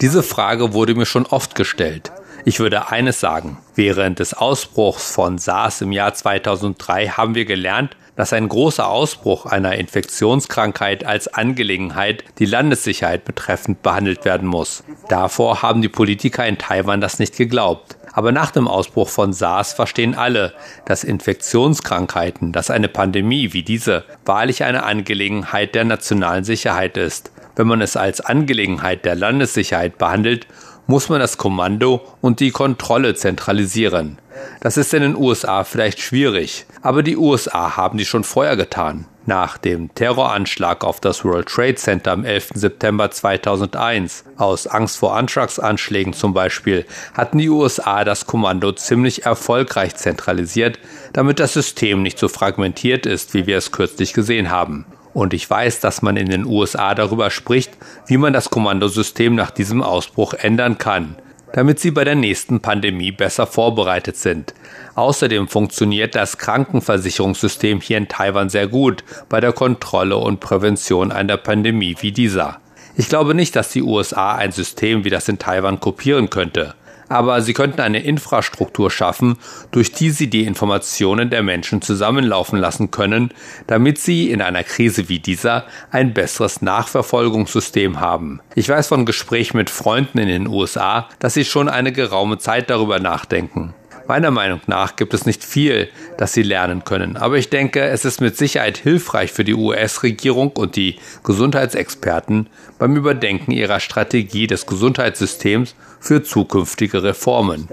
Diese 0.00 0.22
Frage 0.22 0.72
wurde 0.72 0.94
mir 0.94 1.06
schon 1.06 1.26
oft 1.26 1.54
gestellt. 1.54 2.12
Ich 2.44 2.58
würde 2.58 2.90
eines 2.90 3.20
sagen. 3.20 3.58
Während 3.74 4.18
des 4.18 4.34
Ausbruchs 4.34 5.12
von 5.12 5.38
SARS 5.38 5.80
im 5.82 5.92
Jahr 5.92 6.14
2003 6.14 7.08
haben 7.08 7.34
wir 7.34 7.44
gelernt, 7.44 7.96
dass 8.16 8.32
ein 8.32 8.48
großer 8.48 8.88
Ausbruch 8.88 9.46
einer 9.46 9.76
Infektionskrankheit 9.76 11.04
als 11.04 11.28
Angelegenheit 11.28 12.24
die 12.38 12.44
Landessicherheit 12.44 13.24
betreffend 13.24 13.82
behandelt 13.82 14.24
werden 14.24 14.48
muss. 14.48 14.84
Davor 15.08 15.62
haben 15.62 15.80
die 15.80 15.88
Politiker 15.88 16.46
in 16.46 16.58
Taiwan 16.58 17.00
das 17.00 17.18
nicht 17.18 17.36
geglaubt. 17.36 17.96
Aber 18.12 18.32
nach 18.32 18.50
dem 18.50 18.68
Ausbruch 18.68 19.08
von 19.08 19.32
SARS 19.32 19.72
verstehen 19.72 20.14
alle, 20.14 20.52
dass 20.84 21.04
Infektionskrankheiten, 21.04 22.52
dass 22.52 22.70
eine 22.70 22.88
Pandemie 22.88 23.52
wie 23.52 23.62
diese 23.62 24.04
wahrlich 24.24 24.64
eine 24.64 24.82
Angelegenheit 24.84 25.74
der 25.74 25.84
nationalen 25.84 26.44
Sicherheit 26.44 26.96
ist. 26.96 27.30
Wenn 27.56 27.66
man 27.66 27.80
es 27.80 27.96
als 27.96 28.20
Angelegenheit 28.20 29.04
der 29.04 29.14
Landessicherheit 29.14 29.98
behandelt, 29.98 30.46
muss 30.90 31.08
man 31.08 31.20
das 31.20 31.38
Kommando 31.38 32.00
und 32.20 32.40
die 32.40 32.50
Kontrolle 32.50 33.14
zentralisieren. 33.14 34.18
Das 34.60 34.76
ist 34.76 34.92
in 34.92 35.02
den 35.02 35.14
USA 35.14 35.62
vielleicht 35.62 36.00
schwierig, 36.00 36.66
aber 36.82 37.04
die 37.04 37.16
USA 37.16 37.76
haben 37.76 37.96
die 37.96 38.04
schon 38.04 38.24
vorher 38.24 38.56
getan. 38.56 39.06
Nach 39.24 39.56
dem 39.56 39.94
Terroranschlag 39.94 40.82
auf 40.82 40.98
das 40.98 41.24
World 41.24 41.46
Trade 41.46 41.76
Center 41.76 42.10
am 42.10 42.24
11. 42.24 42.48
September 42.54 43.08
2001, 43.08 44.24
aus 44.36 44.66
Angst 44.66 44.96
vor 44.96 45.14
Anschlagsanschlägen 45.14 46.12
zum 46.12 46.34
Beispiel, 46.34 46.84
hatten 47.14 47.38
die 47.38 47.50
USA 47.50 48.02
das 48.02 48.26
Kommando 48.26 48.72
ziemlich 48.72 49.24
erfolgreich 49.24 49.94
zentralisiert, 49.94 50.80
damit 51.12 51.38
das 51.38 51.52
System 51.52 52.02
nicht 52.02 52.18
so 52.18 52.26
fragmentiert 52.26 53.06
ist, 53.06 53.32
wie 53.32 53.46
wir 53.46 53.58
es 53.58 53.70
kürzlich 53.70 54.12
gesehen 54.12 54.50
haben. 54.50 54.86
Und 55.12 55.34
ich 55.34 55.48
weiß, 55.48 55.80
dass 55.80 56.02
man 56.02 56.16
in 56.16 56.28
den 56.28 56.46
USA 56.46 56.94
darüber 56.94 57.30
spricht, 57.30 57.72
wie 58.06 58.16
man 58.16 58.32
das 58.32 58.50
Kommandosystem 58.50 59.34
nach 59.34 59.50
diesem 59.50 59.82
Ausbruch 59.82 60.34
ändern 60.34 60.78
kann, 60.78 61.16
damit 61.52 61.80
sie 61.80 61.90
bei 61.90 62.04
der 62.04 62.14
nächsten 62.14 62.60
Pandemie 62.60 63.10
besser 63.10 63.46
vorbereitet 63.46 64.16
sind. 64.16 64.54
Außerdem 64.94 65.48
funktioniert 65.48 66.14
das 66.14 66.38
Krankenversicherungssystem 66.38 67.80
hier 67.80 67.98
in 67.98 68.08
Taiwan 68.08 68.50
sehr 68.50 68.68
gut 68.68 69.02
bei 69.28 69.40
der 69.40 69.52
Kontrolle 69.52 70.16
und 70.16 70.40
Prävention 70.40 71.10
einer 71.10 71.36
Pandemie 71.36 71.96
wie 72.00 72.12
dieser. 72.12 72.60
Ich 72.96 73.08
glaube 73.08 73.34
nicht, 73.34 73.56
dass 73.56 73.70
die 73.70 73.82
USA 73.82 74.34
ein 74.34 74.52
System 74.52 75.04
wie 75.04 75.10
das 75.10 75.28
in 75.28 75.38
Taiwan 75.38 75.80
kopieren 75.80 76.30
könnte 76.30 76.74
aber 77.10 77.42
sie 77.42 77.52
könnten 77.52 77.80
eine 77.80 78.02
Infrastruktur 78.02 78.90
schaffen, 78.90 79.36
durch 79.72 79.92
die 79.92 80.10
sie 80.10 80.30
die 80.30 80.44
Informationen 80.46 81.28
der 81.28 81.42
Menschen 81.42 81.82
zusammenlaufen 81.82 82.58
lassen 82.58 82.90
können, 82.90 83.34
damit 83.66 83.98
sie 83.98 84.30
in 84.30 84.40
einer 84.40 84.62
Krise 84.62 85.08
wie 85.08 85.18
dieser 85.18 85.66
ein 85.90 86.14
besseres 86.14 86.62
Nachverfolgungssystem 86.62 88.00
haben. 88.00 88.40
Ich 88.54 88.68
weiß 88.68 88.86
von 88.86 89.04
Gesprächen 89.04 89.56
mit 89.56 89.70
Freunden 89.70 90.18
in 90.18 90.28
den 90.28 90.46
USA, 90.46 91.08
dass 91.18 91.34
sie 91.34 91.44
schon 91.44 91.68
eine 91.68 91.92
geraume 91.92 92.38
Zeit 92.38 92.70
darüber 92.70 93.00
nachdenken. 93.00 93.74
Meiner 94.06 94.30
Meinung 94.30 94.60
nach 94.66 94.96
gibt 94.96 95.14
es 95.14 95.26
nicht 95.26 95.44
viel, 95.44 95.88
das 96.16 96.32
sie 96.32 96.42
lernen 96.42 96.84
können, 96.84 97.16
aber 97.16 97.36
ich 97.36 97.48
denke, 97.48 97.82
es 97.82 98.04
ist 98.04 98.20
mit 98.20 98.36
Sicherheit 98.36 98.78
hilfreich 98.78 99.32
für 99.32 99.44
die 99.44 99.54
US-Regierung 99.54 100.50
und 100.50 100.76
die 100.76 100.98
Gesundheitsexperten 101.24 102.48
beim 102.78 102.96
Überdenken 102.96 103.52
ihrer 103.52 103.80
Strategie 103.80 104.46
des 104.46 104.66
Gesundheitssystems 104.66 105.74
für 106.00 106.22
zukünftige 106.22 107.02
Reformen. 107.02 107.68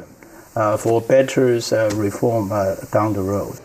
Uh, 0.55 0.75
for 0.75 1.01
better 1.01 1.59
uh, 1.71 2.01
reform 2.01 2.51
uh, 2.51 2.73
down 2.91 3.13
the 3.13 3.21
road. 3.21 3.59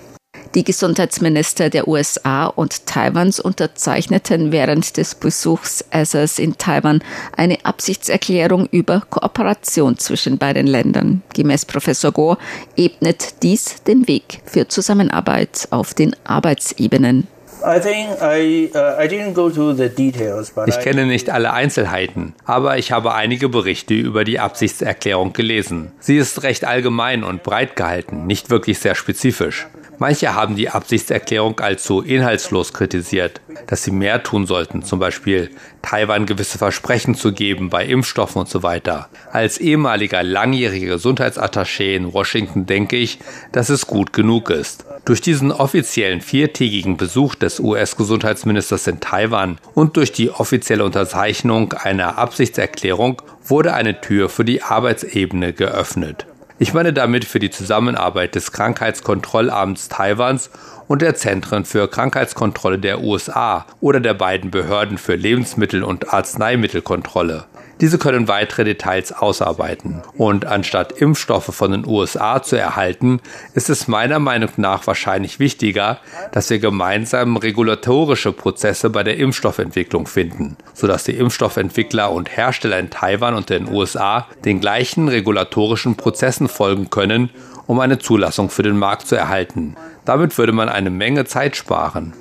Die 0.54 0.64
Gesundheitsminister 0.64 1.70
der 1.70 1.88
USA 1.88 2.44
und 2.44 2.86
Taiwans 2.86 3.40
unterzeichneten 3.40 4.52
während 4.52 4.98
des 4.98 5.14
Besuchs 5.14 5.82
Assers 5.90 6.38
in 6.38 6.58
Taiwan 6.58 7.02
eine 7.34 7.64
Absichtserklärung 7.64 8.68
über 8.70 9.02
Kooperation 9.08 9.96
zwischen 9.96 10.36
beiden 10.36 10.66
Ländern. 10.66 11.22
Gemäß 11.32 11.64
Professor 11.64 12.12
Go 12.12 12.36
ebnet 12.76 13.42
dies 13.42 13.82
den 13.84 14.06
Weg 14.06 14.42
für 14.44 14.68
Zusammenarbeit 14.68 15.68
auf 15.70 15.94
den 15.94 16.14
Arbeitsebenen. 16.24 17.28
Ich 20.66 20.80
kenne 20.80 21.06
nicht 21.06 21.30
alle 21.30 21.52
Einzelheiten, 21.52 22.34
aber 22.44 22.76
ich 22.76 22.92
habe 22.92 23.14
einige 23.14 23.48
Berichte 23.48 23.94
über 23.94 24.24
die 24.24 24.38
Absichtserklärung 24.40 25.32
gelesen. 25.32 25.92
Sie 26.00 26.16
ist 26.16 26.42
recht 26.42 26.64
allgemein 26.64 27.24
und 27.24 27.42
breit 27.42 27.76
gehalten, 27.76 28.26
nicht 28.26 28.50
wirklich 28.50 28.80
sehr 28.80 28.96
spezifisch. 28.96 29.68
Manche 29.98 30.34
haben 30.34 30.56
die 30.56 30.68
Absichtserklärung 30.68 31.60
als 31.60 31.84
so 31.84 32.00
inhaltslos 32.00 32.72
kritisiert, 32.72 33.40
dass 33.66 33.84
sie 33.84 33.90
mehr 33.90 34.22
tun 34.22 34.46
sollten, 34.46 34.82
zum 34.82 34.98
Beispiel 34.98 35.50
Taiwan 35.82 36.26
gewisse 36.26 36.58
Versprechen 36.58 37.14
zu 37.14 37.32
geben 37.32 37.70
bei 37.70 37.84
Impfstoffen 37.84 38.40
und 38.40 38.48
so 38.48 38.62
weiter. 38.62 39.08
Als 39.30 39.58
ehemaliger 39.58 40.22
langjähriger 40.22 40.94
Gesundheitsattaché 40.94 41.94
in 41.94 42.12
Washington 42.12 42.66
denke 42.66 42.96
ich, 42.96 43.18
dass 43.52 43.68
es 43.68 43.86
gut 43.86 44.12
genug 44.12 44.50
ist. 44.50 44.84
Durch 45.04 45.20
diesen 45.20 45.52
offiziellen 45.52 46.20
viertägigen 46.20 46.96
Besuch 46.96 47.34
des 47.34 47.60
US-Gesundheitsministers 47.60 48.86
in 48.86 49.00
Taiwan 49.00 49.58
und 49.74 49.96
durch 49.96 50.12
die 50.12 50.30
offizielle 50.30 50.84
Unterzeichnung 50.84 51.72
einer 51.72 52.18
Absichtserklärung 52.18 53.20
wurde 53.44 53.74
eine 53.74 54.00
Tür 54.00 54.28
für 54.28 54.44
die 54.44 54.62
Arbeitsebene 54.62 55.52
geöffnet. 55.52 56.26
Ich 56.62 56.72
meine 56.72 56.92
damit 56.92 57.24
für 57.24 57.40
die 57.40 57.50
Zusammenarbeit 57.50 58.36
des 58.36 58.52
Krankheitskontrollamts 58.52 59.88
Taiwans 59.88 60.48
und 60.92 61.00
der 61.00 61.14
Zentren 61.14 61.64
für 61.64 61.88
Krankheitskontrolle 61.88 62.78
der 62.78 63.00
USA 63.00 63.64
oder 63.80 63.98
der 63.98 64.12
beiden 64.12 64.50
Behörden 64.50 64.98
für 64.98 65.14
Lebensmittel- 65.14 65.84
und 65.84 66.12
Arzneimittelkontrolle. 66.12 67.46
Diese 67.80 67.96
können 67.96 68.28
weitere 68.28 68.64
Details 68.64 69.10
ausarbeiten. 69.10 70.02
Und 70.18 70.44
anstatt 70.44 70.92
Impfstoffe 70.92 71.54
von 71.54 71.72
den 71.72 71.86
USA 71.86 72.42
zu 72.42 72.56
erhalten, 72.56 73.20
ist 73.54 73.70
es 73.70 73.88
meiner 73.88 74.18
Meinung 74.18 74.50
nach 74.58 74.86
wahrscheinlich 74.86 75.38
wichtiger, 75.38 75.98
dass 76.30 76.50
wir 76.50 76.58
gemeinsam 76.58 77.38
regulatorische 77.38 78.32
Prozesse 78.32 78.90
bei 78.90 79.02
der 79.02 79.16
Impfstoffentwicklung 79.16 80.06
finden, 80.06 80.58
sodass 80.74 81.04
die 81.04 81.16
Impfstoffentwickler 81.16 82.12
und 82.12 82.36
Hersteller 82.36 82.78
in 82.78 82.90
Taiwan 82.90 83.32
und 83.32 83.48
den 83.48 83.66
USA 83.66 84.26
den 84.44 84.60
gleichen 84.60 85.08
regulatorischen 85.08 85.96
Prozessen 85.96 86.48
folgen 86.48 86.90
können, 86.90 87.30
um 87.66 87.80
eine 87.80 87.98
Zulassung 87.98 88.50
für 88.50 88.62
den 88.62 88.76
Markt 88.76 89.06
zu 89.06 89.16
erhalten. 89.16 89.74
Damit 90.04 90.36
würde 90.36 90.52
man 90.52 90.68
eine 90.68 90.90
Menge 90.90 91.24
Zeit 91.24 91.56
sparen. 91.56 92.12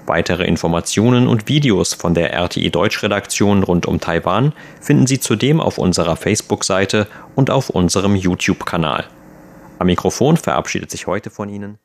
Weitere 0.06 0.46
Informationen 0.46 1.28
und 1.28 1.50
Videos 1.50 1.94
von 1.94 2.14
der 2.14 2.32
RTI 2.32 2.72
Deutschredaktion 2.72 3.64
rund 3.64 3.86
um 3.86 4.00
Taiwan 4.00 4.54
finden 4.80 5.08
Sie 5.08 5.20
zudem 5.20 5.60
auf 5.60 5.78
unserer 5.78 6.16
Facebook-Seite 6.16 7.08
und 7.36 7.50
auf 7.50 7.70
unserem 7.70 8.16
YouTube-Kanal. 8.16 9.04
Am 9.78 9.88
Mikrofon 9.88 10.38
verabschiedet 10.38 10.90
sich 10.90 11.06
heute 11.06 11.30
von 11.30 11.50
Ihnen 11.50 11.80